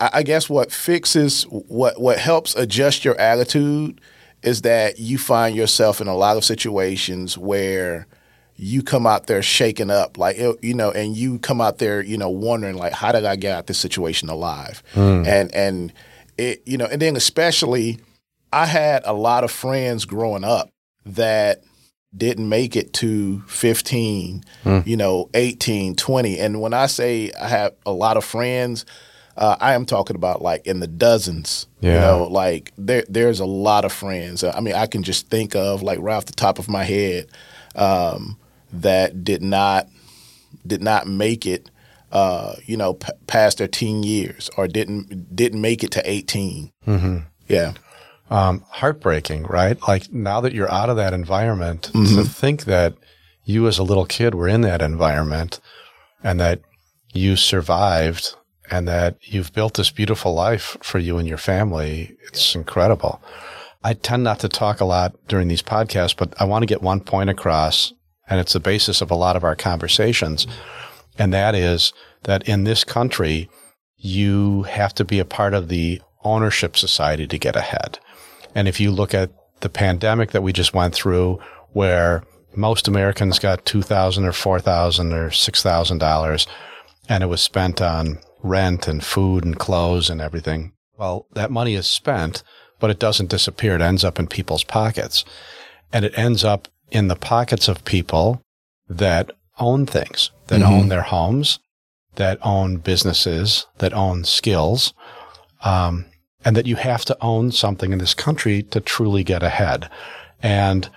I, 0.00 0.22
guess 0.22 0.48
what 0.48 0.70
fixes 0.70 1.42
what 1.44 2.00
what 2.00 2.18
helps 2.18 2.54
adjust 2.54 3.04
your 3.04 3.18
attitude 3.20 4.00
is 4.42 4.62
that 4.62 4.98
you 5.00 5.18
find 5.18 5.56
yourself 5.56 6.00
in 6.00 6.06
a 6.06 6.16
lot 6.16 6.36
of 6.36 6.44
situations 6.44 7.36
where 7.36 8.06
you 8.56 8.82
come 8.82 9.06
out 9.06 9.26
there 9.26 9.42
shaken 9.42 9.90
up, 9.90 10.18
like 10.18 10.36
you 10.62 10.74
know, 10.74 10.90
and 10.90 11.16
you 11.16 11.38
come 11.38 11.60
out 11.60 11.78
there, 11.78 12.02
you 12.02 12.18
know, 12.18 12.28
wondering 12.28 12.76
like, 12.76 12.92
how 12.92 13.12
did 13.12 13.24
I 13.24 13.36
get 13.36 13.56
out 13.56 13.66
this 13.66 13.78
situation 13.78 14.28
alive? 14.28 14.82
Mm. 14.94 15.26
And 15.26 15.54
and 15.54 15.92
it, 16.36 16.62
you 16.66 16.76
know, 16.76 16.86
and 16.86 17.00
then 17.00 17.16
especially, 17.16 17.98
I 18.52 18.66
had 18.66 19.02
a 19.04 19.12
lot 19.12 19.44
of 19.44 19.50
friends 19.50 20.04
growing 20.04 20.44
up 20.44 20.70
that 21.06 21.62
didn't 22.16 22.48
make 22.48 22.74
it 22.74 22.92
to 22.94 23.40
15, 23.42 24.42
mm. 24.64 24.86
you 24.86 24.96
know, 24.96 25.28
18, 25.34 25.94
20. 25.94 26.38
And 26.38 26.60
when 26.60 26.72
I 26.72 26.86
say 26.86 27.30
I 27.38 27.48
have 27.48 27.74
a 27.84 27.92
lot 27.92 28.16
of 28.16 28.24
friends, 28.24 28.86
uh, 29.38 29.56
I 29.60 29.74
am 29.74 29.86
talking 29.86 30.16
about 30.16 30.42
like 30.42 30.66
in 30.66 30.80
the 30.80 30.88
dozens. 30.88 31.68
Yeah. 31.80 31.94
You 31.94 32.00
know, 32.00 32.28
like 32.28 32.72
there 32.76 33.04
there's 33.08 33.38
a 33.38 33.46
lot 33.46 33.84
of 33.84 33.92
friends. 33.92 34.42
I 34.42 34.58
mean, 34.60 34.74
I 34.74 34.86
can 34.86 35.04
just 35.04 35.28
think 35.28 35.54
of 35.54 35.80
like 35.80 36.00
right 36.00 36.16
off 36.16 36.26
the 36.26 36.32
top 36.32 36.58
of 36.58 36.68
my 36.68 36.82
head. 36.82 37.28
Um, 37.76 38.36
that 38.72 39.22
did 39.24 39.40
not 39.40 39.88
did 40.66 40.82
not 40.82 41.06
make 41.06 41.46
it, 41.46 41.70
uh, 42.10 42.56
you 42.66 42.76
know, 42.76 42.94
p- 42.94 43.12
past 43.28 43.58
their 43.58 43.68
teen 43.68 44.02
years 44.02 44.50
or 44.56 44.66
didn't 44.66 45.34
didn't 45.34 45.60
make 45.60 45.84
it 45.84 45.92
to 45.92 46.10
18. 46.10 46.72
Mm-hmm. 46.86 47.18
Yeah. 47.46 47.74
Um, 48.30 48.64
heartbreaking, 48.68 49.44
right? 49.44 49.80
Like 49.86 50.12
now 50.12 50.40
that 50.40 50.52
you're 50.52 50.70
out 50.70 50.90
of 50.90 50.96
that 50.96 51.14
environment, 51.14 51.92
mm-hmm. 51.94 52.16
to 52.16 52.24
think 52.24 52.64
that 52.64 52.94
you 53.44 53.68
as 53.68 53.78
a 53.78 53.84
little 53.84 54.04
kid 54.04 54.34
were 54.34 54.48
in 54.48 54.62
that 54.62 54.82
environment 54.82 55.60
and 56.24 56.40
that 56.40 56.60
you 57.14 57.36
survived 57.36 58.34
and 58.70 58.86
that 58.88 59.16
you've 59.22 59.52
built 59.52 59.74
this 59.74 59.90
beautiful 59.90 60.34
life 60.34 60.76
for 60.82 60.98
you 60.98 61.18
and 61.18 61.28
your 61.28 61.38
family. 61.38 62.16
It's 62.26 62.54
incredible. 62.54 63.22
I 63.82 63.94
tend 63.94 64.24
not 64.24 64.40
to 64.40 64.48
talk 64.48 64.80
a 64.80 64.84
lot 64.84 65.14
during 65.28 65.48
these 65.48 65.62
podcasts, 65.62 66.16
but 66.16 66.34
I 66.40 66.44
want 66.44 66.62
to 66.62 66.66
get 66.66 66.82
one 66.82 67.00
point 67.00 67.30
across 67.30 67.92
and 68.28 68.40
it's 68.40 68.52
the 68.52 68.60
basis 68.60 69.00
of 69.00 69.10
a 69.10 69.16
lot 69.16 69.36
of 69.36 69.44
our 69.44 69.56
conversations. 69.56 70.46
And 71.18 71.32
that 71.32 71.54
is 71.54 71.92
that 72.24 72.48
in 72.48 72.64
this 72.64 72.84
country, 72.84 73.48
you 73.96 74.64
have 74.64 74.94
to 74.94 75.04
be 75.04 75.18
a 75.18 75.24
part 75.24 75.54
of 75.54 75.68
the 75.68 76.00
ownership 76.24 76.76
society 76.76 77.26
to 77.26 77.38
get 77.38 77.56
ahead. 77.56 77.98
And 78.54 78.68
if 78.68 78.80
you 78.80 78.90
look 78.90 79.14
at 79.14 79.30
the 79.60 79.68
pandemic 79.68 80.30
that 80.32 80.42
we 80.42 80.52
just 80.52 80.74
went 80.74 80.94
through, 80.94 81.40
where 81.72 82.22
most 82.54 82.88
Americans 82.88 83.38
got 83.38 83.64
two 83.64 83.82
thousand 83.82 84.24
or 84.24 84.32
four 84.32 84.60
thousand 84.60 85.12
or 85.12 85.30
six 85.30 85.62
thousand 85.62 85.98
dollars, 85.98 86.46
and 87.08 87.22
it 87.22 87.26
was 87.26 87.40
spent 87.40 87.80
on 87.80 88.18
rent 88.42 88.88
and 88.88 89.04
food 89.04 89.44
and 89.44 89.58
clothes 89.58 90.10
and 90.10 90.20
everything. 90.20 90.72
Well, 90.98 91.26
that 91.32 91.50
money 91.50 91.74
is 91.74 91.86
spent, 91.86 92.42
but 92.80 92.90
it 92.90 92.98
doesn't 92.98 93.30
disappear. 93.30 93.74
It 93.74 93.82
ends 93.82 94.04
up 94.04 94.18
in 94.18 94.26
people's 94.26 94.64
pockets, 94.64 95.24
and 95.92 96.04
it 96.04 96.16
ends 96.16 96.44
up 96.44 96.68
in 96.90 97.08
the 97.08 97.16
pockets 97.16 97.68
of 97.68 97.84
people 97.84 98.42
that 98.88 99.30
own 99.58 99.86
things, 99.86 100.30
that 100.48 100.60
mm-hmm. 100.60 100.72
own 100.72 100.88
their 100.88 101.02
homes, 101.02 101.58
that 102.16 102.38
own 102.42 102.78
businesses, 102.78 103.66
that 103.78 103.92
own 103.92 104.24
skills, 104.24 104.92
um, 105.62 106.06
and 106.44 106.56
that 106.56 106.66
you 106.66 106.76
have 106.76 107.04
to 107.04 107.16
own 107.20 107.52
something 107.52 107.92
in 107.92 107.98
this 107.98 108.14
country 108.14 108.62
to 108.62 108.80
truly 108.80 109.24
get 109.24 109.42
ahead. 109.42 109.90
And 110.42 110.88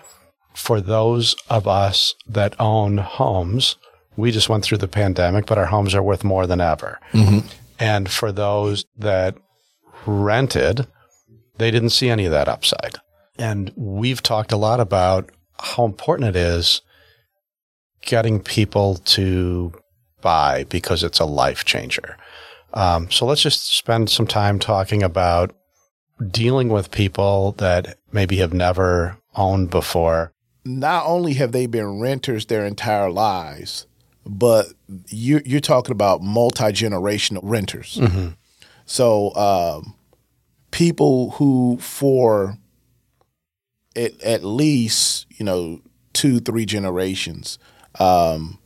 for 0.54 0.82
those 0.82 1.36
of 1.50 1.68
us 1.68 2.16
that 2.28 2.60
own 2.60 2.98
homes, 2.98 3.76
we 4.22 4.32
just 4.32 4.50
went 4.50 4.64
through 4.64 4.78
the 4.78 4.88
pandemic, 4.88 5.46
but 5.46 5.58
our 5.58 5.66
homes 5.66 5.94
are 5.96 6.04
worth 6.04 6.24
more 6.24 6.48
than 6.48 6.62
ever. 6.62 7.00
Mm-hmm. 7.12 7.48
And 7.80 8.10
for 8.10 8.32
those 8.32 8.86
that 8.98 9.36
rented, 10.06 10.88
they 11.58 11.72
didn't 11.72 11.90
see 11.90 12.10
any 12.10 12.26
of 12.26 12.32
that 12.32 12.48
upside. 12.48 12.98
And 13.38 13.72
we've 13.76 14.22
talked 14.22 14.52
a 14.52 14.58
lot 14.58 14.80
about 14.80 15.32
how 15.60 15.86
important 15.86 16.30
it 16.30 16.36
is 16.36 16.82
getting 18.04 18.40
people 18.40 18.96
to 18.96 19.74
buy 20.22 20.66
because 20.70 21.04
it's 21.04 21.20
a 21.20 21.26
life 21.26 21.66
changer. 21.66 22.18
Um, 22.74 23.12
so 23.12 23.26
let's 23.26 23.42
just 23.42 23.76
spend 23.76 24.10
some 24.10 24.28
time 24.28 24.60
talking 24.60 25.04
about 25.04 25.56
dealing 26.30 26.70
with 26.70 26.92
people 26.92 27.54
that 27.54 27.98
maybe 28.12 28.38
have 28.38 28.54
never 28.54 29.18
owned 29.36 29.70
before. 29.70 30.32
Not 30.64 31.06
only 31.08 31.34
have 31.34 31.52
they 31.52 31.66
been 31.66 32.00
renters 32.00 32.46
their 32.46 32.66
entire 32.66 33.10
lives, 33.10 33.88
but 34.26 34.68
you're, 35.08 35.42
you're 35.46 35.60
talking 35.60 35.92
about 35.92 36.22
multi 36.22 36.66
generational 36.66 37.42
renters. 37.44 37.98
Mm-hmm. 38.00 38.30
So 38.86 39.34
um, 39.36 39.96
people 40.72 41.32
who, 41.32 41.78
for 41.80 42.58
at, 43.96 44.22
at 44.22 44.44
least 44.44 45.28
you 45.30 45.46
know 45.46 45.82
two, 46.14 46.40
three 46.40 46.66
generations, 46.66 47.58
um, 48.00 48.60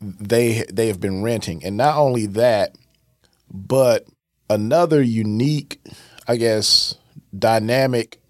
they 0.00 0.64
they 0.72 0.88
have 0.88 1.00
been 1.00 1.22
renting, 1.22 1.64
and 1.64 1.76
not 1.76 1.96
only 1.96 2.26
that, 2.26 2.76
but 3.50 4.06
another 4.50 5.02
unique, 5.02 5.80
I 6.26 6.36
guess, 6.36 6.96
dynamic 7.36 8.20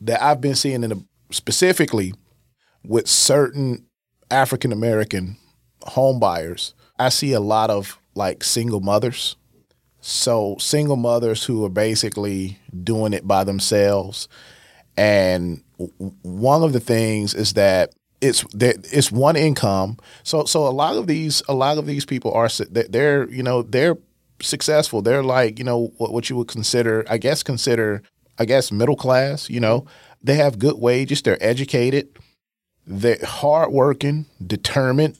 that 0.00 0.22
I've 0.22 0.40
been 0.40 0.54
seeing 0.54 0.82
in 0.82 1.06
specifically 1.30 2.12
with 2.84 3.08
certain 3.08 3.86
African 4.32 4.72
American 4.72 5.36
home 5.82 6.18
buyers. 6.18 6.74
I 6.98 7.08
see 7.10 7.32
a 7.32 7.40
lot 7.40 7.70
of 7.70 7.98
like 8.14 8.42
single 8.42 8.80
mothers. 8.80 9.36
So 10.00 10.56
single 10.58 10.96
mothers 10.96 11.44
who 11.44 11.64
are 11.64 11.70
basically 11.70 12.58
doing 12.82 13.12
it 13.12 13.26
by 13.26 13.44
themselves. 13.44 14.28
And 14.96 15.62
one 16.22 16.62
of 16.62 16.72
the 16.72 16.80
things 16.80 17.34
is 17.34 17.54
that 17.54 17.94
it's 18.20 18.44
it's 18.54 19.12
one 19.12 19.36
income. 19.36 19.98
So 20.22 20.44
so 20.44 20.66
a 20.66 20.70
lot 20.70 20.96
of 20.96 21.06
these 21.06 21.42
a 21.48 21.54
lot 21.54 21.78
of 21.78 21.86
these 21.86 22.04
people 22.04 22.32
are 22.32 22.48
they're 22.70 23.28
you 23.30 23.42
know 23.42 23.62
they're 23.62 23.96
successful. 24.40 25.02
They're 25.02 25.24
like 25.24 25.58
you 25.58 25.64
know 25.64 25.92
what 25.98 26.12
what 26.12 26.30
you 26.30 26.36
would 26.36 26.48
consider 26.48 27.04
I 27.08 27.18
guess 27.18 27.42
consider 27.42 28.02
I 28.38 28.44
guess 28.44 28.72
middle 28.72 28.96
class. 28.96 29.50
You 29.50 29.60
know 29.60 29.86
they 30.22 30.34
have 30.36 30.58
good 30.58 30.78
wages. 30.78 31.22
They're 31.22 31.42
educated. 31.42 32.08
They're 32.86 33.18
hardworking, 33.22 34.26
determined. 34.44 35.18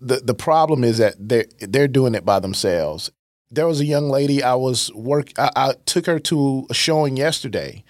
The 0.00 0.16
the 0.16 0.34
problem 0.34 0.84
is 0.84 0.98
that 0.98 1.14
they 1.18 1.46
they're 1.60 1.88
doing 1.88 2.14
it 2.14 2.24
by 2.24 2.40
themselves. 2.40 3.10
There 3.50 3.66
was 3.66 3.80
a 3.80 3.84
young 3.84 4.08
lady 4.08 4.42
I 4.42 4.54
was 4.54 4.92
work. 4.94 5.30
I, 5.38 5.50
I 5.54 5.74
took 5.86 6.06
her 6.06 6.18
to 6.20 6.66
a 6.70 6.74
showing 6.74 7.16
yesterday, 7.16 7.84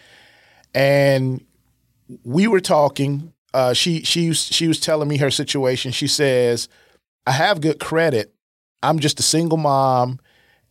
and 0.74 1.44
we 2.24 2.46
were 2.46 2.60
talking 2.60 3.32
uh, 3.54 3.72
she 3.72 4.02
she 4.02 4.32
she 4.32 4.68
was 4.68 4.80
telling 4.80 5.08
me 5.08 5.18
her 5.18 5.30
situation. 5.30 5.92
She 5.92 6.06
says, 6.06 6.68
"I 7.26 7.32
have 7.32 7.60
good 7.60 7.78
credit. 7.80 8.34
I'm 8.82 8.98
just 8.98 9.20
a 9.20 9.22
single 9.22 9.58
mom, 9.58 10.20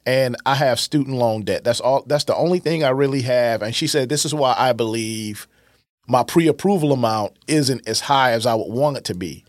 and 0.05 0.35
I 0.45 0.55
have 0.55 0.79
student 0.79 1.17
loan 1.17 1.43
debt. 1.43 1.63
That's 1.63 1.79
all. 1.79 2.03
That's 2.07 2.23
the 2.23 2.35
only 2.35 2.59
thing 2.59 2.83
I 2.83 2.89
really 2.89 3.21
have." 3.21 3.61
And 3.61 3.75
she 3.75 3.87
said, 3.87 4.09
"This 4.09 4.25
is 4.25 4.33
why 4.33 4.55
I 4.57 4.73
believe 4.73 5.47
my 6.11 6.23
pre-approval 6.23 6.91
amount 6.91 7.37
isn't 7.47 7.87
as 7.87 8.01
high 8.01 8.31
as 8.31 8.45
I 8.45 8.53
would 8.53 8.71
want 8.71 8.97
it 8.97 9.05
to 9.05 9.15
be." 9.15 9.43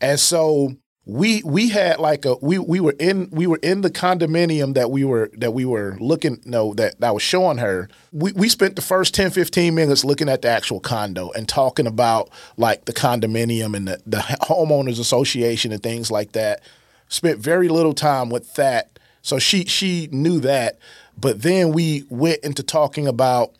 And 0.00 0.20
so 0.20 0.76
we 1.06 1.40
we 1.44 1.68
had 1.68 2.00
like 2.00 2.24
a 2.24 2.36
we 2.42 2.58
we 2.58 2.80
were 2.80 2.96
in 2.98 3.28
we 3.30 3.46
were 3.46 3.60
in 3.62 3.82
the 3.82 3.90
condominium 3.90 4.74
that 4.74 4.90
we 4.90 5.04
were 5.04 5.30
that 5.34 5.52
we 5.52 5.64
were 5.64 5.96
looking 6.00 6.42
no 6.44 6.74
that, 6.74 6.98
that 7.00 7.06
I 7.06 7.12
was 7.12 7.22
showing 7.22 7.58
her. 7.58 7.88
We 8.10 8.32
we 8.32 8.48
spent 8.48 8.74
the 8.74 8.82
first 8.82 9.14
10 9.14 9.30
15 9.30 9.72
minutes 9.72 10.04
looking 10.04 10.28
at 10.28 10.42
the 10.42 10.48
actual 10.48 10.80
condo 10.80 11.30
and 11.30 11.48
talking 11.48 11.86
about 11.86 12.30
like 12.56 12.86
the 12.86 12.92
condominium 12.92 13.76
and 13.76 13.86
the, 13.86 14.02
the 14.04 14.18
homeowners 14.18 14.98
association 14.98 15.70
and 15.70 15.80
things 15.80 16.10
like 16.10 16.32
that. 16.32 16.60
Spent 17.08 17.38
very 17.38 17.68
little 17.68 17.94
time 17.94 18.28
with 18.28 18.52
that. 18.54 18.98
So 19.22 19.38
she 19.38 19.64
she 19.64 20.08
knew 20.10 20.40
that, 20.40 20.80
but 21.16 21.42
then 21.42 21.72
we 21.72 22.04
went 22.10 22.40
into 22.40 22.64
talking 22.64 23.06
about 23.06 23.54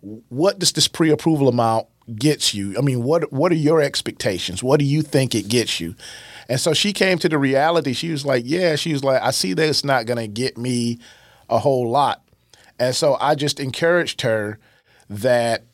what 0.00 0.58
does 0.58 0.72
this 0.72 0.88
pre-approval 0.88 1.48
amount 1.48 1.86
gets 2.16 2.54
you? 2.54 2.76
I 2.76 2.80
mean, 2.80 3.02
what 3.02 3.32
what 3.32 3.52
are 3.52 3.56
your 3.56 3.80
expectations? 3.80 4.62
What 4.62 4.78
do 4.80 4.86
you 4.86 5.02
think 5.02 5.34
it 5.34 5.48
gets 5.48 5.80
you? 5.80 5.94
And 6.48 6.58
so 6.58 6.72
she 6.72 6.92
came 6.92 7.18
to 7.18 7.28
the 7.28 7.38
reality. 7.38 7.92
She 7.92 8.10
was 8.10 8.26
like, 8.26 8.42
yeah, 8.46 8.74
she 8.76 8.92
was 8.92 9.04
like, 9.04 9.22
I 9.22 9.30
see 9.30 9.52
that 9.52 9.68
it's 9.68 9.84
not 9.84 10.06
going 10.06 10.18
to 10.18 10.26
get 10.26 10.58
me 10.58 10.98
a 11.48 11.58
whole 11.58 11.88
lot. 11.88 12.22
And 12.78 12.94
so 12.94 13.16
I 13.20 13.34
just 13.34 13.60
encouraged 13.60 14.22
her 14.22 14.58
that 15.08 15.64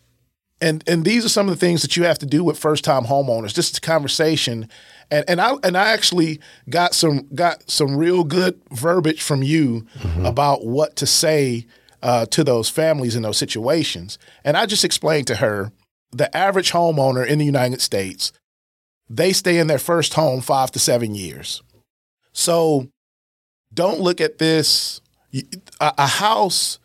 and 0.61 0.83
and 0.87 1.05
these 1.05 1.25
are 1.25 1.29
some 1.29 1.49
of 1.49 1.55
the 1.55 1.61
things 1.61 1.83
that 1.83 1.97
you 1.97 2.05
have 2.05 2.19
to 2.19 2.27
do 2.27 2.43
with 2.43 2.59
first 2.59 2.85
time 2.85 3.05
homeowners. 3.05 3.55
This 3.55 3.71
is 3.71 3.79
a 3.79 3.81
conversation. 3.81 4.69
And 5.11 5.25
and 5.29 5.41
I 5.41 5.55
and 5.63 5.77
I 5.77 5.93
actually 5.93 6.41
got 6.69 6.95
some 6.95 7.29
got 7.35 7.71
some 7.71 7.97
real 7.97 8.25
good 8.25 8.61
verbiage 8.71 9.23
from 9.23 9.43
you 9.43 9.87
mm-hmm. 9.99 10.25
about 10.27 10.65
what 10.65 10.97
to 10.97 11.07
say 11.07 11.67
uh, 12.07 12.25
to 12.27 12.45
those 12.45 12.69
families 12.69 13.17
in 13.17 13.23
those 13.23 13.37
situations. 13.37 14.17
And 14.45 14.57
I 14.57 14.65
just 14.67 14.85
explained 14.85 15.27
to 15.27 15.37
her 15.37 15.73
the 16.13 16.35
average 16.35 16.71
homeowner 16.71 17.27
in 17.27 17.41
the 17.41 17.45
United 17.45 17.81
States 17.81 18.33
they 19.09 19.33
stay 19.33 19.59
in 19.59 19.67
their 19.67 19.79
first 19.79 20.15
home 20.15 20.41
five 20.41 20.71
to 20.73 20.79
seven 20.79 21.15
years. 21.15 21.63
So 22.33 22.89
don't 23.73 24.01
look 24.01 24.21
at 24.21 24.39
this. 24.39 25.01
A 25.81 26.07
house 26.07 26.79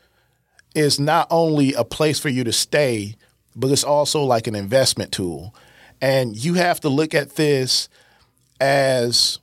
is 0.75 0.99
not 0.99 1.27
only 1.29 1.73
a 1.73 1.83
place 1.83 2.19
for 2.19 2.29
you 2.29 2.43
to 2.43 2.53
stay, 2.53 3.15
but 3.55 3.71
it's 3.71 3.83
also 3.83 4.23
like 4.23 4.47
an 4.47 4.55
investment 4.55 5.11
tool. 5.11 5.55
And 6.01 6.35
you 6.35 6.55
have 6.55 6.79
to 6.81 6.89
look 6.89 7.13
at 7.13 7.35
this 7.35 7.89
as 8.59 9.39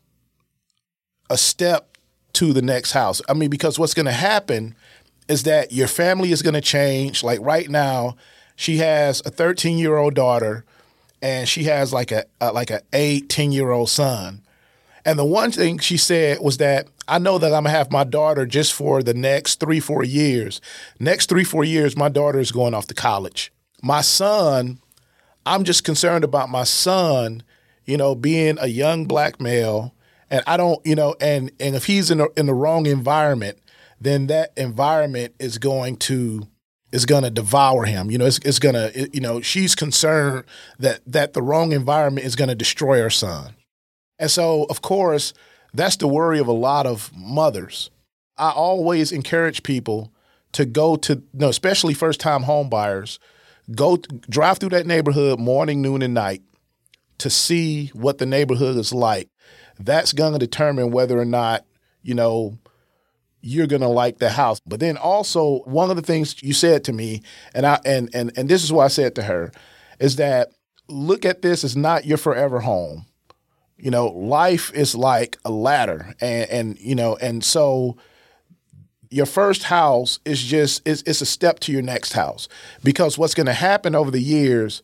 a 1.31 1.37
step 1.37 1.99
to 2.35 2.53
the 2.53 2.63
next 2.63 2.93
house. 2.93 3.21
I 3.29 3.35
mean, 3.35 3.51
because 3.51 3.79
what's 3.79 3.95
going 3.95 4.07
to 4.07 4.13
happen 4.13 4.77
is 5.29 5.45
that 5.45 5.73
your 5.73 5.89
family 5.89 6.33
is 6.33 6.43
going 6.43 6.55
to 6.55 6.61
change. 6.61 7.23
Like 7.23 7.41
right 7.41 7.69
now, 7.69 8.17
she 8.57 8.79
has 8.79 9.23
a 9.25 9.31
13 9.31 9.79
year 9.79 9.97
old 9.97 10.15
daughter 10.15 10.65
and 11.23 11.49
she 11.49 11.65
has 11.65 11.93
like 11.93 12.11
a, 12.11 12.25
a 12.41 12.53
like 12.53 12.71
a 12.71 12.83
eight, 12.93 13.29
10 13.29 13.53
year 13.53 13.71
old 13.71 13.91
son. 13.91 14.43
And 15.05 15.19
the 15.19 15.25
one 15.25 15.53
thing 15.53 15.79
she 15.79 15.97
said 15.97 16.41
was 16.41 16.59
that 16.59 16.89
I 17.07 17.19
know 17.19 17.39
that 17.39 17.55
I'm 17.55 17.65
gonna 17.65 17.71
have 17.71 17.91
my 17.91 18.05
daughter 18.05 18.47
just 18.47 18.75
for 18.75 19.03
the 19.03 19.15
next 19.15 19.61
three, 19.61 19.81
four 19.81 20.05
years. 20.05 20.61
Next 21.01 21.29
three, 21.29 21.45
four 21.45 21.65
years, 21.65 21.97
my 21.97 22.09
daughter 22.09 22.39
is 22.39 22.53
going 22.53 22.75
off 22.75 22.87
to 22.89 22.95
college. 22.95 23.53
My 23.83 24.03
son, 24.03 24.81
I'm 25.47 25.65
just 25.65 25.85
concerned 25.85 26.25
about 26.25 26.51
my 26.51 26.65
son, 26.65 27.43
you 27.87 27.97
know, 27.97 28.15
being 28.15 28.59
a 28.61 28.67
young 28.67 29.07
black 29.07 29.41
male. 29.41 29.95
And 30.31 30.43
I 30.47 30.59
don't, 30.59 30.85
you 30.85 30.95
know, 30.95 31.15
and 31.21 31.51
and 31.59 31.75
if 31.75 31.87
he's 31.87 32.11
in, 32.11 32.27
in 32.37 32.47
the 32.47 32.55
wrong 32.55 32.85
environment, 32.85 33.59
then 34.01 34.27
that 34.29 34.53
environment 34.57 35.35
is 35.39 35.59
going 35.59 35.97
to 35.97 36.47
is 36.91 37.05
going 37.05 37.23
to 37.23 37.31
devour 37.31 37.85
him. 37.85 38.11
You 38.11 38.17
know, 38.17 38.25
it's, 38.25 38.39
it's 38.39 38.59
going 38.59 38.75
to, 38.75 39.11
you 39.13 39.21
know, 39.21 39.41
she's 39.43 39.75
concerned 39.75 40.45
that 40.79 41.01
that 41.07 41.35
the 41.35 41.43
wrong 41.43 41.73
environment 41.73 42.27
is 42.27 42.37
going 42.37 42.49
to 42.49 42.55
destroy 42.55 43.01
her 43.01 43.11
son. 43.11 43.55
And 44.19 44.31
so, 44.31 44.65
of 44.65 44.83
course, 44.83 45.35
that's 45.73 45.97
the 45.97 46.09
worry 46.09 46.39
of 46.39 46.49
a 46.49 46.53
lot 46.53 46.87
of 46.87 47.13
mothers. 47.15 47.91
I 48.37 48.51
always 48.51 49.13
encourage 49.13 49.63
people 49.63 50.13
to 50.53 50.65
go 50.65 50.97
to, 50.97 51.15
you 51.15 51.25
know, 51.35 51.49
especially 51.49 51.95
first 51.95 52.21
time 52.21 52.45
home 52.45 52.69
buyers, 52.69 53.19
go 53.75 53.97
drive 54.29 54.59
through 54.59 54.71
that 54.71 54.87
neighborhood 54.87 55.39
morning, 55.39 55.83
noon, 55.83 56.03
and 56.03 56.15
night 56.15 56.43
to 57.19 57.29
see 57.29 57.89
what 57.89 58.19
the 58.19 58.27
neighborhood 58.27 58.77
is 58.77 58.93
like. 58.93 59.29
That's 59.79 60.13
going 60.13 60.33
to 60.33 60.39
determine 60.39 60.91
whether 60.91 61.19
or 61.19 61.25
not, 61.25 61.65
you 62.03 62.15
know, 62.15 62.59
you're 63.41 63.67
going 63.67 63.83
to 63.83 63.89
like 63.89 64.19
the 64.19 64.31
house. 64.31 64.61
But 64.67 64.81
then 64.81 64.97
also 64.97 65.61
one 65.61 65.91
of 65.91 65.97
the 65.97 66.03
things 66.03 66.43
you 66.43 66.53
said 66.53 66.85
to 66.85 66.93
me 66.93 67.23
and 67.55 67.67
I 67.67 67.81
and 67.85 68.11
and 68.15 68.33
and 68.37 68.49
this 68.49 68.65
is 68.65 68.73
what 68.73 68.85
I 68.85 68.89
said 68.89 69.15
to 69.17 69.23
her 69.23 69.53
is 69.99 70.17
that 70.17 70.51
look 70.89 71.25
at 71.25 71.43
this 71.43 71.65
as 71.65 71.77
not 71.77 72.05
your 72.05 72.19
forever 72.19 72.61
home. 72.61 73.07
You 73.77 73.91
know, 73.93 74.09
life 74.09 74.73
is 74.75 74.95
like 74.95 75.37
a 75.45 75.51
ladder 75.51 76.15
and 76.21 76.51
and 76.51 76.79
you 76.81 76.95
know, 76.95 77.17
and 77.17 77.45
so 77.45 77.97
your 79.11 79.27
first 79.27 79.65
house 79.65 80.21
is 80.25 80.43
just 80.43 80.87
it's, 80.87 81.03
it's 81.03 81.21
a 81.21 81.27
step 81.27 81.61
to 81.61 81.73
your 81.73 81.83
next 81.83 82.13
house 82.13 82.49
because 82.83 83.17
what's 83.17 83.35
going 83.35 83.47
to 83.47 83.53
happen 83.53 83.95
over 83.95 84.11
the 84.11 84.21
years 84.21 84.83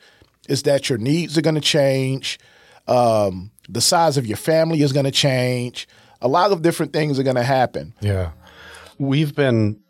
is 0.48 0.62
that 0.62 0.88
your 0.88 0.98
needs 0.98 1.36
are 1.36 1.42
going 1.42 1.54
to 1.54 1.60
change 1.60 2.38
um, 2.86 3.50
the 3.68 3.80
size 3.80 4.16
of 4.16 4.26
your 4.26 4.36
family 4.36 4.82
is 4.82 4.92
going 4.92 5.04
to 5.04 5.10
change 5.10 5.88
a 6.20 6.28
lot 6.28 6.52
of 6.52 6.62
different 6.62 6.92
things 6.92 7.18
are 7.18 7.22
going 7.22 7.36
to 7.36 7.42
happen 7.42 7.92
yeah 8.00 8.30
We've 8.98 9.34
been 9.34 9.80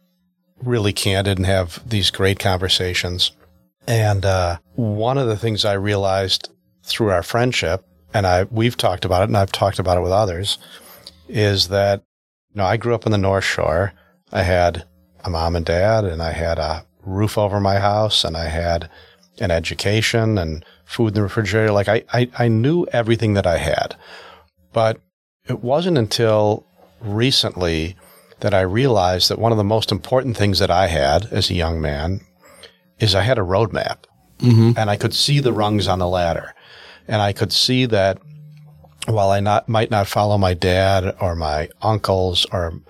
really 0.62 0.92
candid 0.92 1.38
and 1.38 1.46
have 1.46 1.86
these 1.88 2.10
great 2.10 2.38
conversations. 2.38 3.32
And 3.86 4.24
uh, 4.24 4.58
one 4.74 5.18
of 5.18 5.28
the 5.28 5.36
things 5.36 5.64
I 5.64 5.74
realized 5.74 6.50
through 6.82 7.10
our 7.10 7.22
friendship, 7.22 7.84
and 8.12 8.26
I 8.26 8.44
we've 8.44 8.76
talked 8.76 9.04
about 9.04 9.22
it, 9.22 9.28
and 9.28 9.36
I've 9.36 9.52
talked 9.52 9.78
about 9.78 9.98
it 9.98 10.02
with 10.02 10.12
others, 10.12 10.58
is 11.28 11.68
that 11.68 12.02
you 12.50 12.58
know 12.58 12.64
I 12.64 12.76
grew 12.76 12.94
up 12.94 13.06
in 13.06 13.12
the 13.12 13.18
North 13.18 13.44
Shore. 13.44 13.92
I 14.32 14.42
had 14.42 14.84
a 15.24 15.30
mom 15.30 15.56
and 15.56 15.66
dad, 15.66 16.04
and 16.04 16.22
I 16.22 16.32
had 16.32 16.58
a 16.58 16.86
roof 17.02 17.36
over 17.36 17.60
my 17.60 17.78
house, 17.78 18.24
and 18.24 18.36
I 18.36 18.46
had 18.46 18.88
an 19.38 19.50
education 19.50 20.38
and 20.38 20.64
food 20.84 21.08
in 21.08 21.14
the 21.14 21.22
refrigerator. 21.22 21.72
Like 21.72 21.88
I, 21.88 22.04
I, 22.12 22.30
I 22.38 22.48
knew 22.48 22.86
everything 22.92 23.34
that 23.34 23.46
I 23.46 23.58
had, 23.58 23.96
but 24.72 24.98
it 25.46 25.62
wasn't 25.62 25.98
until 25.98 26.64
recently 27.00 27.96
that 28.44 28.52
I 28.52 28.60
realized 28.60 29.30
that 29.30 29.38
one 29.38 29.52
of 29.52 29.56
the 29.56 29.64
most 29.64 29.90
important 29.90 30.36
things 30.36 30.58
that 30.58 30.70
I 30.70 30.88
had 30.88 31.32
as 31.32 31.48
a 31.48 31.54
young 31.54 31.80
man 31.80 32.20
is 32.98 33.14
I 33.14 33.22
had 33.22 33.38
a 33.38 33.40
roadmap 33.40 34.00
mm-hmm. 34.38 34.72
and 34.76 34.90
I 34.90 34.98
could 34.98 35.14
see 35.14 35.40
the 35.40 35.54
rungs 35.54 35.88
on 35.88 35.98
the 35.98 36.06
ladder. 36.06 36.54
And 37.08 37.22
I 37.22 37.32
could 37.32 37.54
see 37.54 37.86
that 37.86 38.18
while 39.06 39.30
I 39.30 39.40
not, 39.40 39.66
might 39.66 39.90
not 39.90 40.08
follow 40.08 40.36
my 40.36 40.52
dad 40.52 41.16
or 41.22 41.34
my 41.34 41.70
uncles 41.80 42.44
or 42.52 42.82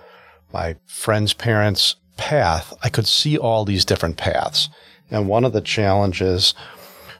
my 0.51 0.75
friend's 0.87 1.31
parents' 1.31 1.95
path, 2.17 2.73
I 2.83 2.89
could 2.89 3.07
see 3.07 3.37
all 3.37 3.63
these 3.63 3.85
different 3.85 4.17
paths. 4.17 4.67
And 5.09 5.29
one 5.29 5.45
of 5.45 5.53
the 5.53 5.61
challenges 5.61 6.53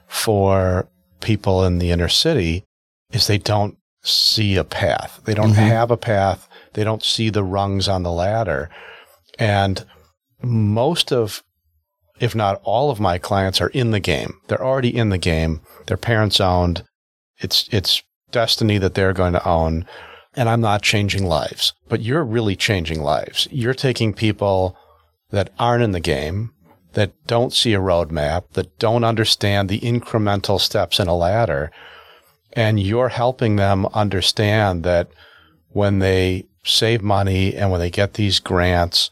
for 0.08 0.90
people 1.22 1.64
in 1.64 1.78
the 1.78 1.90
inner 1.90 2.10
city 2.10 2.64
is 3.12 3.28
they 3.28 3.38
don't 3.38 3.78
see 4.08 4.56
a 4.56 4.64
path. 4.64 5.20
They 5.24 5.34
don't 5.34 5.50
mm-hmm. 5.50 5.60
have 5.60 5.90
a 5.90 5.96
path. 5.96 6.48
They 6.74 6.84
don't 6.84 7.02
see 7.02 7.30
the 7.30 7.44
rungs 7.44 7.88
on 7.88 8.02
the 8.02 8.12
ladder. 8.12 8.70
And 9.38 9.84
most 10.42 11.12
of, 11.12 11.42
if 12.20 12.34
not 12.34 12.60
all 12.64 12.90
of 12.90 13.00
my 13.00 13.18
clients 13.18 13.60
are 13.60 13.68
in 13.68 13.90
the 13.90 14.00
game. 14.00 14.40
They're 14.46 14.64
already 14.64 14.94
in 14.94 15.10
the 15.10 15.18
game. 15.18 15.60
They're 15.86 15.96
parents 15.96 16.40
owned. 16.40 16.84
It's, 17.38 17.68
it's 17.70 18.02
destiny 18.30 18.78
that 18.78 18.94
they're 18.94 19.12
going 19.12 19.34
to 19.34 19.48
own. 19.48 19.86
And 20.34 20.48
I'm 20.48 20.60
not 20.60 20.82
changing 20.82 21.26
lives, 21.26 21.72
but 21.88 22.02
you're 22.02 22.24
really 22.24 22.56
changing 22.56 23.02
lives. 23.02 23.48
You're 23.50 23.74
taking 23.74 24.12
people 24.12 24.76
that 25.30 25.50
aren't 25.58 25.82
in 25.82 25.92
the 25.92 26.00
game, 26.00 26.52
that 26.92 27.12
don't 27.26 27.52
see 27.52 27.74
a 27.74 27.80
roadmap, 27.80 28.50
that 28.52 28.78
don't 28.78 29.04
understand 29.04 29.68
the 29.68 29.80
incremental 29.80 30.60
steps 30.60 31.00
in 31.00 31.08
a 31.08 31.16
ladder, 31.16 31.70
and 32.56 32.80
you're 32.80 33.10
helping 33.10 33.56
them 33.56 33.86
understand 33.92 34.82
that 34.82 35.08
when 35.68 35.98
they 35.98 36.46
save 36.64 37.02
money 37.02 37.54
and 37.54 37.70
when 37.70 37.78
they 37.78 37.90
get 37.90 38.14
these 38.14 38.40
grants 38.40 39.10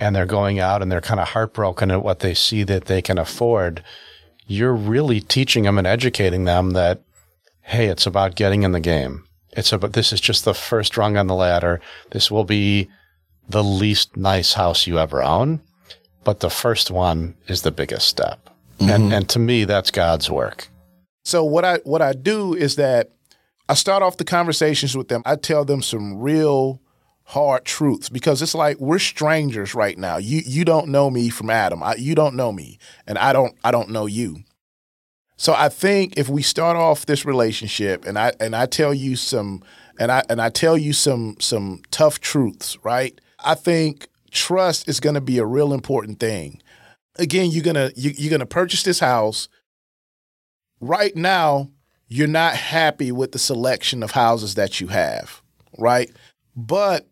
and 0.00 0.14
they're 0.14 0.24
going 0.24 0.60
out 0.60 0.80
and 0.80 0.90
they're 0.90 1.00
kind 1.00 1.20
of 1.20 1.28
heartbroken 1.28 1.90
at 1.90 2.04
what 2.04 2.20
they 2.20 2.32
see 2.32 2.62
that 2.62 2.84
they 2.84 3.02
can 3.02 3.18
afford, 3.18 3.82
you're 4.46 4.74
really 4.74 5.20
teaching 5.20 5.64
them 5.64 5.76
and 5.76 5.88
educating 5.88 6.44
them 6.44 6.70
that, 6.70 7.02
hey, 7.62 7.88
it's 7.88 8.06
about 8.06 8.36
getting 8.36 8.62
in 8.62 8.72
the 8.72 8.80
game. 8.80 9.24
It's 9.50 9.72
about, 9.72 9.92
this 9.92 10.12
is 10.12 10.20
just 10.20 10.44
the 10.44 10.54
first 10.54 10.96
rung 10.96 11.16
on 11.16 11.26
the 11.26 11.34
ladder. 11.34 11.80
This 12.12 12.30
will 12.30 12.44
be 12.44 12.88
the 13.48 13.64
least 13.64 14.16
nice 14.16 14.52
house 14.52 14.86
you 14.86 15.00
ever 15.00 15.22
own, 15.22 15.60
but 16.22 16.40
the 16.40 16.50
first 16.50 16.92
one 16.92 17.34
is 17.48 17.62
the 17.62 17.72
biggest 17.72 18.06
step. 18.06 18.50
Mm-hmm. 18.78 18.90
And, 18.90 19.12
and 19.12 19.28
to 19.30 19.40
me, 19.40 19.64
that's 19.64 19.90
God's 19.90 20.30
work. 20.30 20.68
So 21.28 21.44
what 21.44 21.62
I 21.62 21.76
what 21.84 22.00
I 22.00 22.14
do 22.14 22.54
is 22.54 22.76
that 22.76 23.10
I 23.68 23.74
start 23.74 24.02
off 24.02 24.16
the 24.16 24.24
conversations 24.24 24.96
with 24.96 25.08
them. 25.08 25.22
I 25.26 25.36
tell 25.36 25.62
them 25.62 25.82
some 25.82 26.18
real 26.18 26.80
hard 27.24 27.66
truths 27.66 28.08
because 28.08 28.40
it's 28.40 28.54
like 28.54 28.78
we're 28.80 28.98
strangers 28.98 29.74
right 29.74 29.98
now. 29.98 30.16
You 30.16 30.40
you 30.46 30.64
don't 30.64 30.88
know 30.88 31.10
me 31.10 31.28
from 31.28 31.50
Adam. 31.50 31.82
I, 31.82 31.96
you 31.96 32.14
don't 32.14 32.34
know 32.34 32.50
me, 32.50 32.78
and 33.06 33.18
I 33.18 33.34
don't 33.34 33.54
I 33.62 33.70
don't 33.72 33.90
know 33.90 34.06
you. 34.06 34.38
So 35.36 35.52
I 35.52 35.68
think 35.68 36.16
if 36.16 36.30
we 36.30 36.40
start 36.40 36.78
off 36.78 37.04
this 37.04 37.26
relationship 37.26 38.06
and 38.06 38.18
I 38.18 38.32
and 38.40 38.56
I 38.56 38.64
tell 38.64 38.94
you 38.94 39.14
some 39.14 39.62
and 39.98 40.10
I 40.10 40.22
and 40.30 40.40
I 40.40 40.48
tell 40.48 40.78
you 40.78 40.94
some 40.94 41.36
some 41.40 41.82
tough 41.90 42.20
truths, 42.20 42.78
right? 42.84 43.20
I 43.44 43.54
think 43.54 44.08
trust 44.30 44.88
is 44.88 44.98
going 44.98 45.14
to 45.14 45.20
be 45.20 45.36
a 45.36 45.44
real 45.44 45.74
important 45.74 46.20
thing. 46.20 46.62
Again, 47.18 47.50
you're 47.50 47.64
gonna 47.64 47.90
you, 47.96 48.14
you're 48.16 48.30
gonna 48.30 48.46
purchase 48.46 48.82
this 48.82 49.00
house 49.00 49.50
right 50.80 51.14
now, 51.14 51.70
you're 52.08 52.26
not 52.26 52.54
happy 52.54 53.12
with 53.12 53.32
the 53.32 53.38
selection 53.38 54.02
of 54.02 54.12
houses 54.12 54.54
that 54.54 54.80
you 54.80 54.88
have, 54.88 55.42
right? 55.78 56.10
But 56.56 57.06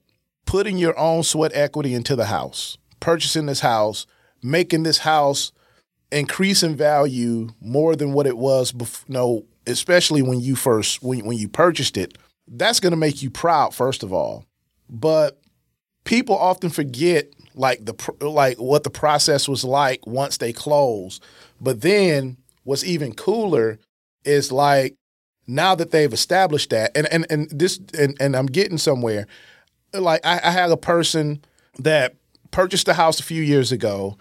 putting 0.47 0.79
your 0.79 0.99
own 0.99 1.23
sweat 1.23 1.53
equity 1.55 1.93
into 1.95 2.17
the 2.17 2.27
house, 2.27 2.79
purchasing 3.01 3.47
this 3.47 3.61
house, 3.61 4.07
making 4.43 4.85
this 4.85 4.99
house 4.99 5.53
increase 6.11 6.63
in 6.63 6.77
value 6.77 7.49
more 7.61 7.97
than 7.97 8.13
what 8.13 8.27
it 8.27 8.39
was 8.39 8.73
before, 8.73 9.05
you 9.09 9.15
know, 9.15 9.45
especially 9.67 10.23
when 10.23 10.41
you 10.41 10.57
first 10.57 11.03
when, 11.03 11.25
when 11.27 11.37
you 11.37 11.49
purchased 11.49 11.97
it, 11.97 12.17
that's 12.49 12.81
going 12.81 12.93
to 12.93 12.97
make 12.97 13.23
you 13.23 13.31
proud 13.31 13.75
first 13.75 14.03
of 14.03 14.13
all. 14.13 14.47
But 14.89 15.41
people 16.05 16.37
often 16.37 16.71
forget 16.71 17.33
like 17.55 17.85
the 17.85 17.95
like 18.27 18.59
what 18.59 18.85
the 18.85 18.91
process 18.91 19.49
was 19.49 19.65
like 19.65 20.07
once 20.07 20.39
they 20.39 20.53
close. 20.53 21.21
But 21.61 21.81
then 21.81 22.37
what's 22.67 22.85
even 22.85 23.15
cooler 23.15 23.79
is 24.25 24.53
like 24.53 24.97
now 25.47 25.75
that 25.75 25.93
they've 25.93 26.13
established 26.13 26.71
that, 26.71 26.95
and 26.97 27.07
and 27.13 27.27
and 27.31 27.49
this, 27.51 27.81
and, 27.99 28.17
and 28.21 28.37
I'm 28.37 28.47
getting 28.47 28.79
somewhere. 28.79 29.27
Like 29.95 30.21
I, 30.27 30.41
I 30.45 30.51
had 30.51 30.71
a 30.71 30.77
person 30.77 31.43
that 31.79 32.17
purchased 32.51 32.89
a 32.89 32.95
house 32.95 33.21
a 33.21 33.23
few 33.23 33.43
years 33.43 33.73
ago, 33.73 34.19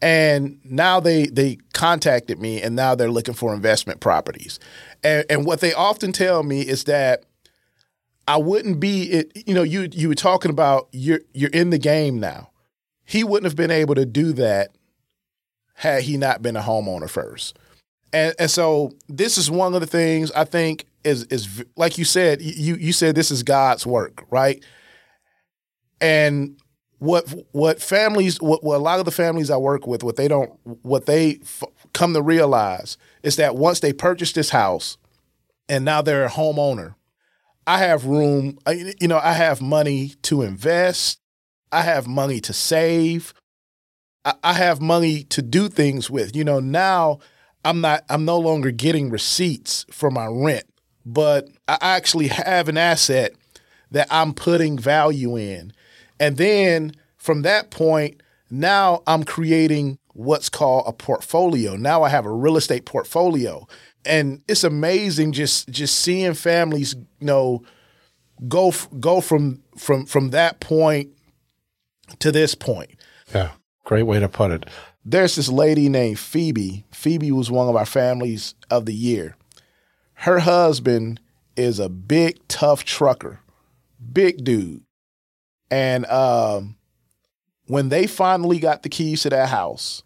and 0.00 0.60
now 0.64 1.00
they 1.00 1.26
they 1.26 1.58
contacted 1.74 2.40
me, 2.40 2.62
and 2.62 2.76
now 2.76 2.94
they're 2.94 3.10
looking 3.10 3.34
for 3.34 3.52
investment 3.52 4.00
properties, 4.00 4.60
and 5.02 5.24
and 5.28 5.44
what 5.44 5.60
they 5.60 5.74
often 5.74 6.12
tell 6.12 6.42
me 6.42 6.62
is 6.62 6.84
that. 6.84 7.24
I 8.28 8.36
wouldn't 8.36 8.78
be 8.78 9.10
it, 9.10 9.32
you 9.48 9.52
know, 9.52 9.64
you 9.64 9.88
you 9.90 10.06
were 10.06 10.14
talking 10.14 10.52
about 10.52 10.86
you're 10.92 11.22
you're 11.34 11.50
in 11.50 11.70
the 11.70 11.76
game 11.76 12.20
now. 12.20 12.50
He 13.04 13.24
wouldn't 13.24 13.46
have 13.46 13.56
been 13.56 13.72
able 13.72 13.96
to 13.96 14.06
do 14.06 14.32
that 14.34 14.70
had 15.74 16.04
he 16.04 16.16
not 16.16 16.40
been 16.40 16.54
a 16.54 16.62
homeowner 16.62 17.10
first. 17.10 17.58
And, 18.12 18.34
and 18.38 18.50
so 18.50 18.92
this 19.08 19.38
is 19.38 19.50
one 19.50 19.74
of 19.74 19.80
the 19.80 19.86
things 19.86 20.30
I 20.32 20.44
think 20.44 20.86
is 21.04 21.24
is 21.24 21.64
like 21.76 21.98
you 21.98 22.04
said 22.04 22.40
you 22.40 22.76
you 22.76 22.92
said 22.92 23.14
this 23.14 23.30
is 23.30 23.42
God's 23.42 23.86
work, 23.86 24.24
right? 24.30 24.62
And 26.00 26.56
what 26.98 27.32
what 27.52 27.80
families 27.82 28.40
what, 28.40 28.62
what 28.62 28.76
a 28.76 28.78
lot 28.78 28.98
of 29.00 29.04
the 29.04 29.10
families 29.10 29.50
I 29.50 29.56
work 29.56 29.86
with 29.86 30.04
what 30.04 30.16
they 30.16 30.28
don't 30.28 30.52
what 30.82 31.06
they 31.06 31.38
f- 31.42 31.64
come 31.92 32.14
to 32.14 32.22
realize 32.22 32.96
is 33.22 33.36
that 33.36 33.56
once 33.56 33.80
they 33.80 33.92
purchase 33.92 34.32
this 34.32 34.50
house 34.50 34.98
and 35.68 35.84
now 35.84 36.02
they're 36.02 36.24
a 36.26 36.30
homeowner, 36.30 36.94
I 37.66 37.78
have 37.78 38.04
room, 38.04 38.58
you 39.00 39.08
know, 39.08 39.18
I 39.18 39.32
have 39.32 39.60
money 39.60 40.14
to 40.22 40.42
invest, 40.42 41.20
I 41.70 41.82
have 41.82 42.06
money 42.06 42.40
to 42.40 42.52
save, 42.52 43.34
I, 44.24 44.34
I 44.44 44.52
have 44.54 44.80
money 44.80 45.24
to 45.24 45.42
do 45.42 45.68
things 45.68 46.10
with. 46.10 46.36
You 46.36 46.44
know, 46.44 46.60
now 46.60 47.20
I'm 47.64 47.80
not 47.80 48.04
I'm 48.08 48.24
no 48.24 48.38
longer 48.38 48.70
getting 48.70 49.10
receipts 49.10 49.86
for 49.90 50.10
my 50.10 50.26
rent, 50.26 50.64
but 51.04 51.48
I 51.68 51.78
actually 51.80 52.28
have 52.28 52.68
an 52.68 52.76
asset 52.76 53.32
that 53.90 54.08
I'm 54.10 54.34
putting 54.34 54.78
value 54.78 55.36
in. 55.36 55.72
And 56.18 56.36
then 56.36 56.92
from 57.16 57.42
that 57.42 57.70
point, 57.70 58.22
now 58.50 59.02
I'm 59.06 59.24
creating 59.24 59.98
what's 60.14 60.48
called 60.48 60.84
a 60.86 60.92
portfolio. 60.92 61.76
Now 61.76 62.02
I 62.02 62.08
have 62.08 62.26
a 62.26 62.32
real 62.32 62.56
estate 62.56 62.84
portfolio. 62.84 63.66
And 64.04 64.42
it's 64.48 64.64
amazing 64.64 65.32
just 65.32 65.68
just 65.68 65.98
seeing 65.98 66.34
families, 66.34 66.94
you 67.20 67.26
know, 67.26 67.62
go 68.48 68.72
go 68.98 69.20
from 69.20 69.62
from 69.78 70.06
from 70.06 70.30
that 70.30 70.60
point 70.60 71.10
to 72.18 72.32
this 72.32 72.54
point. 72.54 72.90
Yeah. 73.32 73.52
Great 73.84 74.04
way 74.04 74.20
to 74.20 74.28
put 74.28 74.50
it 74.50 74.68
there's 75.04 75.34
this 75.34 75.48
lady 75.48 75.88
named 75.88 76.18
Phoebe. 76.18 76.84
Phoebe 76.92 77.32
was 77.32 77.50
one 77.50 77.68
of 77.68 77.76
our 77.76 77.86
families 77.86 78.54
of 78.70 78.86
the 78.86 78.94
year. 78.94 79.36
Her 80.14 80.40
husband 80.40 81.20
is 81.56 81.78
a 81.78 81.88
big, 81.88 82.46
tough 82.48 82.84
trucker, 82.84 83.40
big 84.12 84.44
dude. 84.44 84.84
And 85.70 86.06
um, 86.06 86.76
when 87.66 87.88
they 87.88 88.06
finally 88.06 88.58
got 88.58 88.82
the 88.82 88.88
keys 88.88 89.22
to 89.22 89.30
that 89.30 89.48
house, 89.48 90.02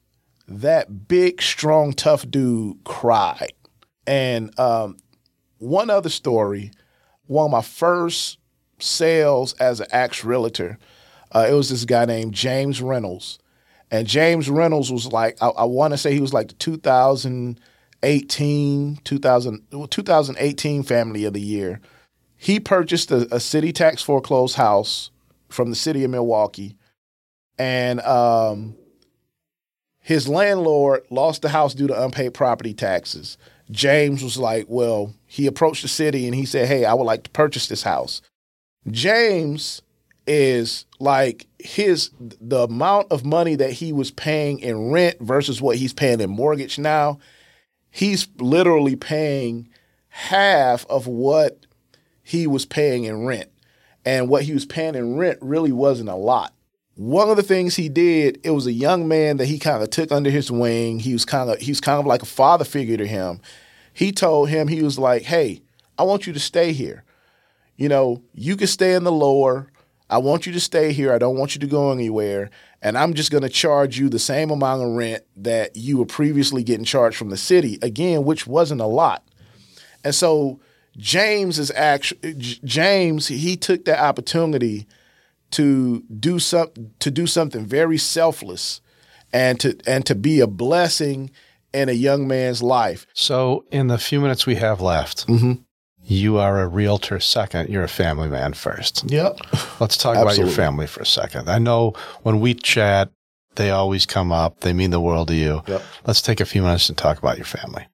that 0.48 1.09
big, 1.09 1.42
strong, 1.42 1.92
tough 1.92 2.28
dude 2.30 2.82
cried. 2.85 3.52
And 4.06 4.59
um, 4.59 4.96
one 5.59 5.90
other 5.90 6.09
story, 6.09 6.70
one 7.26 7.46
of 7.46 7.50
my 7.50 7.62
first 7.62 8.38
sales 8.78 9.52
as 9.54 9.80
an 9.80 9.88
Acts 9.90 10.24
realtor, 10.24 10.78
uh, 11.35 11.46
it 11.50 11.52
was 11.52 11.68
this 11.68 11.85
guy 11.85 12.04
named 12.04 12.32
James 12.32 12.80
Reynolds 12.80 13.38
and 13.90 14.07
James 14.07 14.51
Reynolds 14.51 14.92
was 14.92 15.11
like, 15.12 15.38
I, 15.40 15.49
I 15.49 15.64
want 15.64 15.92
to 15.92 15.99
say 15.99 16.12
he 16.12 16.20
was 16.20 16.35
like 16.35 16.49
the 16.49 16.55
2018, 16.55 18.96
2000, 19.05 19.62
2018 19.90 20.83
Family 20.83 21.25
of 21.25 21.33
the 21.33 21.40
Year. 21.40 21.81
He 22.37 22.61
purchased 22.61 23.11
a, 23.11 23.35
a 23.35 23.40
city 23.40 23.72
tax 23.72 24.03
foreclosed 24.03 24.57
house 24.57 25.11
from 25.49 25.70
the 25.70 25.77
city 25.77 26.05
of 26.05 26.11
Milwaukee. 26.11 26.77
And 27.59 28.01
um, 28.01 28.77
his 30.01 30.29
landlord 30.29 31.05
lost 31.11 31.42
the 31.42 31.49
house 31.49 31.75
due 31.75 31.87
to 31.87 32.05
unpaid 32.05 32.35
property 32.35 32.75
taxes. 32.75 33.38
James 33.70 34.22
was 34.22 34.37
like, 34.37 34.66
well, 34.68 35.14
he 35.27 35.46
approached 35.46 35.83
the 35.83 35.88
city 35.88 36.27
and 36.27 36.35
he 36.35 36.44
said, 36.44 36.68
hey, 36.68 36.85
I 36.85 36.94
would 36.94 37.05
like 37.05 37.22
to 37.25 37.31
purchase 37.31 37.68
this 37.68 37.83
house. 37.83 38.20
James 38.90 39.83
is 40.27 40.87
like 40.99 41.47
his 41.59 42.11
the 42.19 42.65
amount 42.65 43.11
of 43.12 43.25
money 43.25 43.55
that 43.55 43.73
he 43.73 43.93
was 43.93 44.11
paying 44.11 44.59
in 44.59 44.91
rent 44.91 45.17
versus 45.21 45.61
what 45.62 45.77
he's 45.77 45.93
paying 45.93 46.21
in 46.21 46.31
mortgage 46.31 46.79
now 46.79 47.19
he's 47.97 48.29
literally 48.39 48.95
paying 48.95 49.69
half 50.09 50.87
of 50.87 51.07
what 51.07 51.67
he 52.23 52.47
was 52.47 52.67
paying 52.67 53.05
in 53.05 53.25
rent. 53.25 53.51
And 54.05 54.29
what 54.29 54.43
he 54.43 54.53
was 54.53 54.67
paying 54.67 54.95
in 54.95 55.17
rent 55.17 55.39
really 55.41 55.73
wasn't 55.73 56.09
a 56.09 56.15
lot. 56.15 56.53
One 56.95 57.29
of 57.29 57.37
the 57.37 57.43
things 57.43 57.77
he 57.77 57.89
did 57.89 58.41
it 58.43 58.51
was 58.51 58.67
a 58.67 58.73
young 58.73 59.09
man 59.09 59.37
that 59.37 59.47
he 59.47 59.59
kind 59.59 59.83
of 59.83 59.91
took 59.91 60.11
under 60.11 60.31
his 60.31 60.51
wing. 60.51 60.99
He 60.99 61.12
was 61.12 61.25
kind 61.25 61.51
of 61.51 61.59
he 61.59 61.71
was 61.71 61.81
kind 61.81 62.01
of 62.01 62.07
like 62.07 62.23
a 62.23 62.27
father 62.27 62.65
figure 62.65 62.97
to 62.97 63.07
him. 63.07 63.41
He 63.93 64.12
told 64.12 64.49
him 64.49 64.69
he 64.69 64.83
was 64.83 64.99
like 64.99 65.23
hey 65.23 65.62
i 65.99 66.03
want 66.03 66.27
you 66.27 66.33
to 66.33 66.41
stay 66.41 66.73
here. 66.73 67.05
You 67.77 67.89
know 67.89 68.23
you 68.33 68.57
can 68.57 68.67
stay 68.67 68.95
in 68.95 69.05
the 69.05 69.12
lower 69.12 69.71
I 70.09 70.19
want 70.19 70.47
you 70.47 70.53
to 70.53 70.61
stay 70.61 70.92
here. 70.92 71.12
I 71.12 71.19
don't 71.19 71.37
want 71.37 71.55
you 71.55 71.61
to 71.61 71.66
go 71.66 71.90
anywhere. 71.90 72.51
And 72.81 72.97
I'm 72.97 73.14
just 73.14 73.33
going 73.33 73.42
to 73.42 73.49
charge 73.49 73.99
you 73.99 74.09
the 74.09 74.19
same 74.19 74.51
amount 74.51 74.83
of 74.83 74.90
rent 74.90 75.25
that 75.37 75.77
you 75.77 75.99
were 75.99 76.07
previously 76.07 76.62
getting 76.62 76.85
charged 76.85 77.16
from 77.16 77.31
the 77.31 77.37
city, 77.37 77.79
again, 77.83 78.25
which 78.25 78.47
wasn't 78.47 78.81
a 78.81 78.87
lot. 78.87 79.27
And 80.05 80.14
so 80.14 80.61
James 80.97 81.59
is 81.59 81.71
actually 81.73 82.35
James, 82.35 83.27
he 83.29 83.57
took 83.57 83.85
that 83.87 83.99
opportunity 83.99 84.87
to 85.53 86.03
do 86.03 86.38
some 86.38 86.69
to 86.99 87.11
do 87.11 87.27
something 87.27 87.64
very 87.64 87.99
selfless 87.99 88.81
and 89.33 89.61
to 89.61 89.79
and 89.87 90.07
to 90.07 90.14
be 90.14 90.40
a 90.40 90.47
blessing 90.47 91.31
in 91.73 91.88
a 91.88 91.92
young 91.92 92.27
man's 92.27 92.62
life. 92.62 93.07
So 93.14 93.64
in 93.71 93.88
the 93.88 93.99
few 93.99 94.21
minutes 94.21 94.47
we 94.47 94.57
have 94.57 94.81
left, 94.81 95.27
mm-hmm 95.27 95.62
you 96.07 96.38
are 96.38 96.61
a 96.61 96.69
realtor 96.69 97.19
second, 97.19 97.69
you're 97.69 97.83
a 97.83 97.88
family 97.88 98.29
man 98.29 98.53
first. 98.53 99.05
Yep. 99.11 99.38
Let's 99.81 99.97
talk 99.97 100.16
about 100.16 100.38
your 100.38 100.49
family 100.49 100.87
for 100.87 101.01
a 101.01 101.07
second. 101.07 101.49
I 101.49 101.59
know 101.59 101.95
when 102.23 102.40
we 102.40 102.55
chat, 102.55 103.11
they 103.57 103.71
always 103.71 104.07
come 104.07 104.31
up. 104.31 104.61
They 104.61 104.73
mean 104.73 104.90
the 104.90 105.01
world 105.01 105.29
to 105.29 105.35
you. 105.35 105.62
Yep. 105.66 105.83
Let's 106.07 106.23
take 106.23 106.40
a 106.40 106.47
few 106.47 106.62
minutes 106.62 106.87
to 106.87 106.95
talk 106.95 107.19
about 107.19 107.38
your 107.38 107.47
family. 107.47 107.87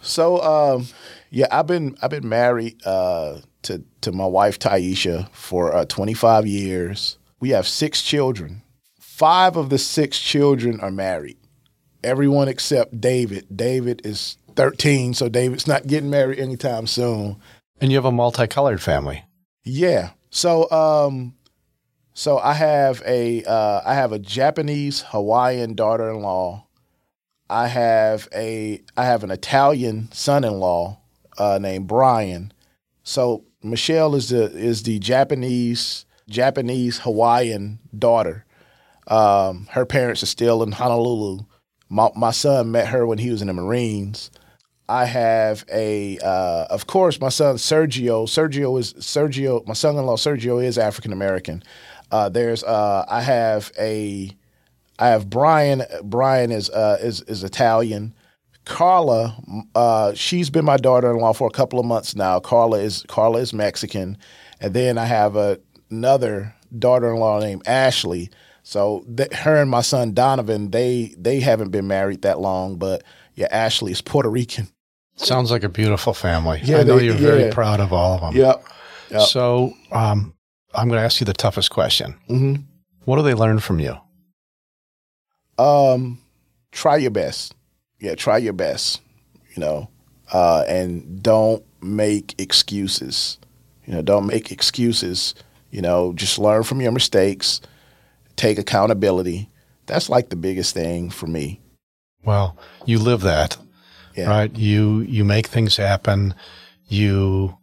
So, 0.00 0.42
um, 0.42 0.86
yeah, 1.30 1.46
I've 1.50 1.66
been 1.66 1.96
I've 2.02 2.10
been 2.10 2.28
married 2.28 2.84
uh, 2.86 3.38
to 3.62 3.84
to 4.00 4.12
my 4.12 4.26
wife 4.26 4.58
Taisha 4.58 5.28
for 5.30 5.74
uh, 5.74 5.84
25 5.84 6.46
years. 6.46 7.18
We 7.40 7.50
have 7.50 7.68
six 7.68 8.02
children. 8.02 8.62
Five 8.98 9.56
of 9.56 9.68
the 9.68 9.78
six 9.78 10.18
children 10.18 10.80
are 10.80 10.90
married. 10.90 11.36
Everyone 12.02 12.48
except 12.48 13.00
David. 13.00 13.46
David 13.54 14.02
is 14.04 14.38
13, 14.56 15.14
so 15.14 15.28
David's 15.28 15.66
not 15.66 15.86
getting 15.86 16.10
married 16.10 16.38
anytime 16.38 16.86
soon. 16.86 17.36
And 17.80 17.90
you 17.90 17.98
have 17.98 18.04
a 18.04 18.12
multicolored 18.12 18.80
family. 18.80 19.24
Yeah. 19.64 20.10
So 20.30 20.70
um 20.70 21.34
so 22.14 22.38
I 22.38 22.52
have 22.52 23.02
a 23.06 23.42
uh, 23.44 23.80
I 23.84 23.94
have 23.94 24.12
a 24.12 24.18
Japanese 24.18 25.02
Hawaiian 25.08 25.74
daughter-in-law. 25.74 26.66
I 27.48 27.68
have 27.68 28.28
a 28.34 28.82
I 28.96 29.04
have 29.04 29.24
an 29.24 29.30
Italian 29.30 30.10
son-in-law 30.12 30.98
uh, 31.38 31.58
named 31.60 31.86
Brian. 31.86 32.52
So 33.02 33.44
Michelle 33.62 34.14
is 34.14 34.28
the 34.28 34.44
is 34.44 34.82
the 34.82 34.98
Japanese 34.98 36.04
Japanese 36.28 36.98
Hawaiian 37.00 37.78
daughter. 37.96 38.44
Um, 39.06 39.66
her 39.70 39.86
parents 39.86 40.22
are 40.22 40.26
still 40.26 40.62
in 40.62 40.72
Honolulu. 40.72 41.44
My, 41.88 42.10
my 42.14 42.30
son 42.30 42.70
met 42.70 42.88
her 42.88 43.06
when 43.06 43.18
he 43.18 43.30
was 43.30 43.42
in 43.42 43.48
the 43.48 43.54
Marines. 43.54 44.30
I 44.88 45.04
have 45.06 45.64
a, 45.72 46.18
uh, 46.18 46.66
of 46.70 46.86
course, 46.86 47.20
my 47.20 47.28
son 47.28 47.56
Sergio. 47.56 48.26
Sergio 48.26 48.78
is 48.78 48.92
Sergio. 48.94 49.66
My 49.66 49.74
son-in-law 49.74 50.16
Sergio 50.16 50.62
is 50.62 50.76
African 50.78 51.12
American. 51.12 51.62
Uh, 52.10 52.28
there's, 52.28 52.62
uh, 52.62 53.04
I 53.08 53.22
have 53.22 53.72
a, 53.78 54.36
I 54.98 55.08
have 55.08 55.30
Brian. 55.30 55.82
Brian 56.04 56.50
is 56.50 56.70
uh, 56.70 56.98
is 57.00 57.22
is 57.22 57.42
Italian. 57.42 58.14
Carla, 58.64 59.36
uh, 59.74 60.14
she's 60.14 60.48
been 60.48 60.64
my 60.64 60.76
daughter-in-law 60.76 61.32
for 61.32 61.48
a 61.48 61.50
couple 61.50 61.80
of 61.80 61.86
months 61.86 62.14
now. 62.14 62.38
Carla 62.38 62.78
is 62.78 63.04
Carla 63.08 63.40
is 63.40 63.52
Mexican, 63.52 64.16
and 64.60 64.72
then 64.74 64.98
I 64.98 65.06
have 65.06 65.34
a, 65.34 65.58
another 65.90 66.54
daughter-in-law 66.78 67.40
named 67.40 67.66
Ashley. 67.66 68.30
So 68.62 69.04
th- 69.16 69.32
her 69.32 69.56
and 69.56 69.70
my 69.70 69.80
son 69.80 70.14
Donovan, 70.14 70.70
they 70.70 71.14
they 71.18 71.40
haven't 71.40 71.70
been 71.70 71.88
married 71.88 72.22
that 72.22 72.38
long, 72.38 72.76
but 72.76 73.02
yeah, 73.34 73.48
Ashley 73.50 73.92
is 73.92 74.00
Puerto 74.00 74.28
Rican. 74.28 74.68
Sounds 75.16 75.50
like 75.50 75.62
a 75.62 75.68
beautiful 75.68 76.14
family. 76.14 76.60
Yeah, 76.64 76.78
I 76.78 76.82
know 76.84 76.98
they, 76.98 77.06
you're 77.06 77.14
very 77.14 77.50
proud 77.52 77.80
of 77.80 77.92
all 77.92 78.14
of 78.14 78.20
them. 78.20 78.36
Yep. 78.36 78.64
yep. 79.10 79.20
So 79.22 79.74
um, 79.90 80.34
I'm 80.74 80.88
going 80.88 80.98
to 80.98 81.04
ask 81.04 81.20
you 81.20 81.26
the 81.26 81.32
toughest 81.32 81.70
question. 81.70 82.14
Mm-hmm. 82.28 82.62
What 83.04 83.16
do 83.16 83.22
they 83.22 83.34
learn 83.34 83.58
from 83.58 83.78
you? 83.78 83.96
Um, 85.58 86.18
try 86.70 86.96
your 86.96 87.10
best. 87.10 87.54
Yeah, 88.00 88.14
try 88.14 88.38
your 88.38 88.52
best. 88.52 89.00
You 89.54 89.60
know, 89.60 89.90
uh, 90.32 90.64
and 90.66 91.22
don't 91.22 91.62
make 91.82 92.34
excuses. 92.40 93.38
You 93.86 93.94
know, 93.94 94.02
don't 94.02 94.26
make 94.26 94.50
excuses. 94.50 95.34
You 95.70 95.82
know, 95.82 96.12
just 96.14 96.38
learn 96.38 96.62
from 96.62 96.80
your 96.80 96.92
mistakes. 96.92 97.60
Take 98.36 98.58
accountability. 98.58 99.50
That's 99.86 100.08
like 100.08 100.30
the 100.30 100.36
biggest 100.36 100.74
thing 100.74 101.10
for 101.10 101.26
me. 101.26 101.61
Well, 102.24 102.56
you 102.86 102.98
live 102.98 103.20
that, 103.22 103.56
yeah. 104.16 104.28
right? 104.28 104.56
You 104.56 105.00
you 105.00 105.24
make 105.24 105.46
things 105.46 105.76
happen. 105.76 106.34
You 106.86 107.58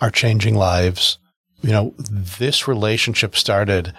are 0.00 0.10
changing 0.10 0.54
lives. 0.54 1.18
You 1.62 1.72
know, 1.72 1.94
this 1.98 2.66
relationship 2.66 3.36
started 3.36 3.92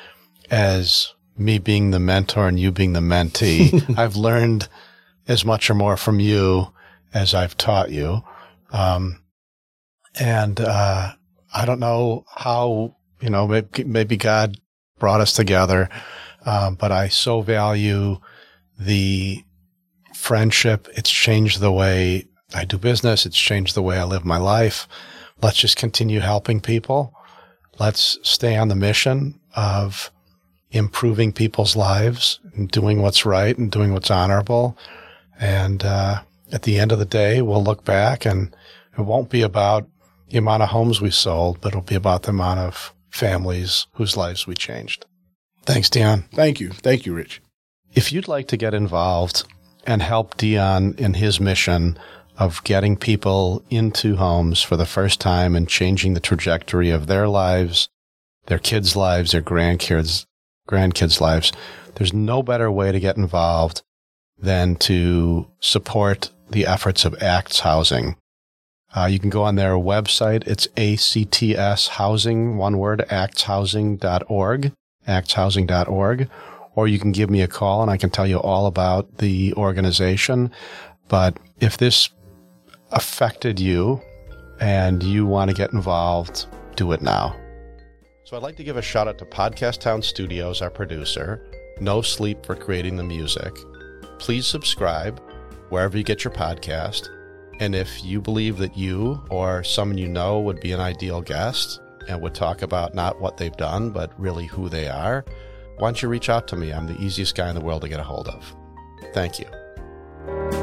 as 0.50 1.14
me 1.38 1.60
being 1.60 1.92
the 1.92 2.00
mentor 2.00 2.48
and 2.48 2.60
you 2.60 2.72
being 2.72 2.94
the 2.94 3.00
mentee. 3.00 3.96
I've 3.98 4.16
learned 4.16 4.68
as 5.28 5.46
much 5.46 5.70
or 5.70 5.76
more 5.76 5.98
from 5.98 6.20
you 6.20 6.74
as 7.14 7.34
I've 7.34 7.58
taught 7.58 7.92
you. 7.92 8.24
Um, 8.72 9.22
and 10.20 10.60
uh, 10.60 11.12
I 11.54 11.66
don't 11.66 11.80
know 11.80 12.26
how, 12.28 12.96
you 13.22 13.30
know, 13.30 13.48
maybe, 13.48 13.84
maybe 13.84 14.18
God 14.18 14.58
brought 15.00 15.22
us 15.22 15.34
together, 15.34 15.90
um, 16.46 16.76
but 16.76 16.92
I 16.92 17.08
so 17.08 17.42
value 17.42 18.18
the 18.80 19.44
friendship. 20.22 20.88
It's 20.96 21.10
changed 21.10 21.60
the 21.60 21.72
way 21.72 22.28
I 22.54 22.64
do 22.64 22.78
business. 22.78 23.26
It's 23.26 23.38
changed 23.38 23.76
the 23.76 23.82
way 23.82 23.98
I 23.98 24.04
live 24.04 24.24
my 24.24 24.38
life. 24.38 24.88
Let's 25.42 25.58
just 25.58 25.78
continue 25.78 26.20
helping 26.20 26.62
people. 26.62 27.14
Let's 27.80 28.20
stay 28.22 28.56
on 28.56 28.68
the 28.68 28.76
mission 28.76 29.40
of 29.56 30.12
improving 30.70 31.34
people's 31.34 31.76
lives 31.76 32.40
and 32.54 32.70
doing 32.70 33.02
what's 33.02 33.26
right 33.26 33.58
and 33.58 33.72
doing 33.72 33.94
what's 33.94 34.12
honorable. 34.12 34.78
And 35.40 35.84
uh, 35.84 36.22
at 36.52 36.64
the 36.64 36.78
end 36.78 36.92
of 36.92 37.00
the 37.00 37.06
day, 37.06 37.42
we'll 37.42 37.64
look 37.64 37.84
back 37.84 38.24
and 38.24 38.56
it 38.98 39.02
won't 39.02 39.30
be 39.30 39.42
about 39.42 39.90
the 40.30 40.38
amount 40.38 40.62
of 40.62 40.70
homes 40.70 41.02
we 41.02 41.10
sold, 41.10 41.60
but 41.62 41.70
it'll 41.70 41.82
be 41.82 41.96
about 41.96 42.24
the 42.24 42.30
amount 42.30 42.60
of 42.60 42.94
families 43.10 43.88
whose 43.94 44.16
lives 44.16 44.46
we 44.46 44.54
changed. 44.54 45.06
Thanks, 45.66 45.90
Deon. 45.90 46.26
Thank 46.32 46.60
you. 46.60 46.70
Thank 46.70 47.08
you, 47.08 47.16
Rich. 47.16 47.42
If 47.94 48.14
you'd 48.14 48.28
like 48.28 48.48
to 48.50 48.58
get 48.58 48.76
involved 48.76 49.46
and 49.86 50.02
help 50.02 50.38
Deon 50.38 51.00
in 51.00 51.16
his 51.16 51.40
mission 51.40 51.98
of 52.38 52.64
getting 52.64 52.98
people 52.98 53.64
into 53.70 54.16
homes 54.16 54.62
for 54.62 54.78
the 54.78 54.86
first 54.86 55.20
time 55.20 55.56
and 55.56 55.68
changing 55.68 56.14
the 56.14 56.20
trajectory 56.20 56.90
of 56.90 57.08
their 57.08 57.28
lives, 57.28 57.90
their 58.48 58.60
kids' 58.60 58.96
lives, 58.96 59.32
their 59.32 59.42
grandkids, 59.42 60.26
grandkids' 60.68 61.22
lives. 61.22 61.52
There's 61.96 62.14
no 62.14 62.42
better 62.42 62.72
way 62.72 62.92
to 62.92 63.00
get 63.00 63.18
involved 63.18 63.82
than 64.40 64.76
to 64.76 65.48
support 65.60 66.32
the 66.50 66.66
efforts 66.66 67.06
of 67.06 67.22
ACTS 67.22 67.60
Housing. 67.60 68.16
Uh, 68.96 69.06
you 69.06 69.20
can 69.20 69.30
go 69.30 69.44
on 69.44 69.56
their 69.56 69.74
website. 69.74 70.46
It's 70.48 70.68
ACTS 70.76 71.90
Housing, 71.90 72.58
one 72.58 72.78
word, 72.78 73.06
actshousing.org, 73.10 74.74
actshousing.org 75.08 76.30
or 76.76 76.88
you 76.88 77.00
can 77.00 77.12
give 77.12 77.30
me 77.30 77.42
a 77.42 77.48
call 77.48 77.82
and 77.82 77.92
I 77.92 77.98
can 77.98 78.10
tell 78.10 78.28
you 78.28 78.38
all 78.38 78.66
about 78.66 79.18
the 79.18 79.54
organization. 79.56 80.52
But 81.08 81.38
if 81.60 81.78
this 81.78 82.10
affected 82.92 83.60
you 83.60 84.02
and 84.60 85.04
you 85.04 85.26
want 85.26 85.50
to 85.50 85.56
get 85.56 85.74
involved, 85.74 86.46
do 86.76 86.92
it 86.92 87.02
now. 87.02 87.36
So 88.24 88.38
I'd 88.38 88.44
like 88.44 88.56
to 88.58 88.64
give 88.64 88.78
a 88.78 88.82
shout 88.82 89.08
out 89.08 89.18
to 89.18 89.26
Podcast 89.26 89.80
Town 89.80 90.02
Studios, 90.02 90.62
our 90.62 90.70
producer, 90.70 91.46
No 91.82 92.02
Sleep 92.02 92.46
for 92.46 92.56
creating 92.56 92.96
the 92.96 93.04
music. 93.04 93.54
Please 94.20 94.48
subscribe 94.48 95.22
wherever 95.70 95.98
you 95.98 96.04
get 96.04 96.24
your 96.24 96.34
podcast. 96.34 97.10
And 97.60 97.76
if 97.76 98.04
you 98.04 98.22
believe 98.22 98.58
that 98.58 98.78
you 98.78 99.22
or 99.30 99.64
someone 99.64 99.98
you 99.98 100.08
know 100.08 100.40
would 100.40 100.62
be 100.62 100.72
an 100.72 100.80
ideal 100.80 101.22
guest 101.22 101.82
and 102.08 102.22
would 102.22 102.34
talk 102.34 102.62
about 102.62 102.96
not 102.96 103.20
what 103.20 103.38
they've 103.38 103.56
done, 103.58 103.90
but 103.90 104.18
really 104.20 104.46
who 104.46 104.70
they 104.70 104.88
are, 104.88 105.26
why 105.82 105.88
don't 105.88 106.00
you 106.00 106.10
reach 106.10 106.30
out 106.30 106.48
to 106.50 106.56
me? 106.56 106.72
I'm 106.72 106.86
the 106.86 106.96
easiest 107.02 107.34
guy 107.34 107.50
in 107.50 107.56
the 107.56 107.62
world 107.62 107.82
to 107.82 107.90
get 107.90 108.00
a 108.00 108.04
hold 108.04 108.28
of. 108.28 108.56
Thank 109.16 109.40
you. 109.40 110.61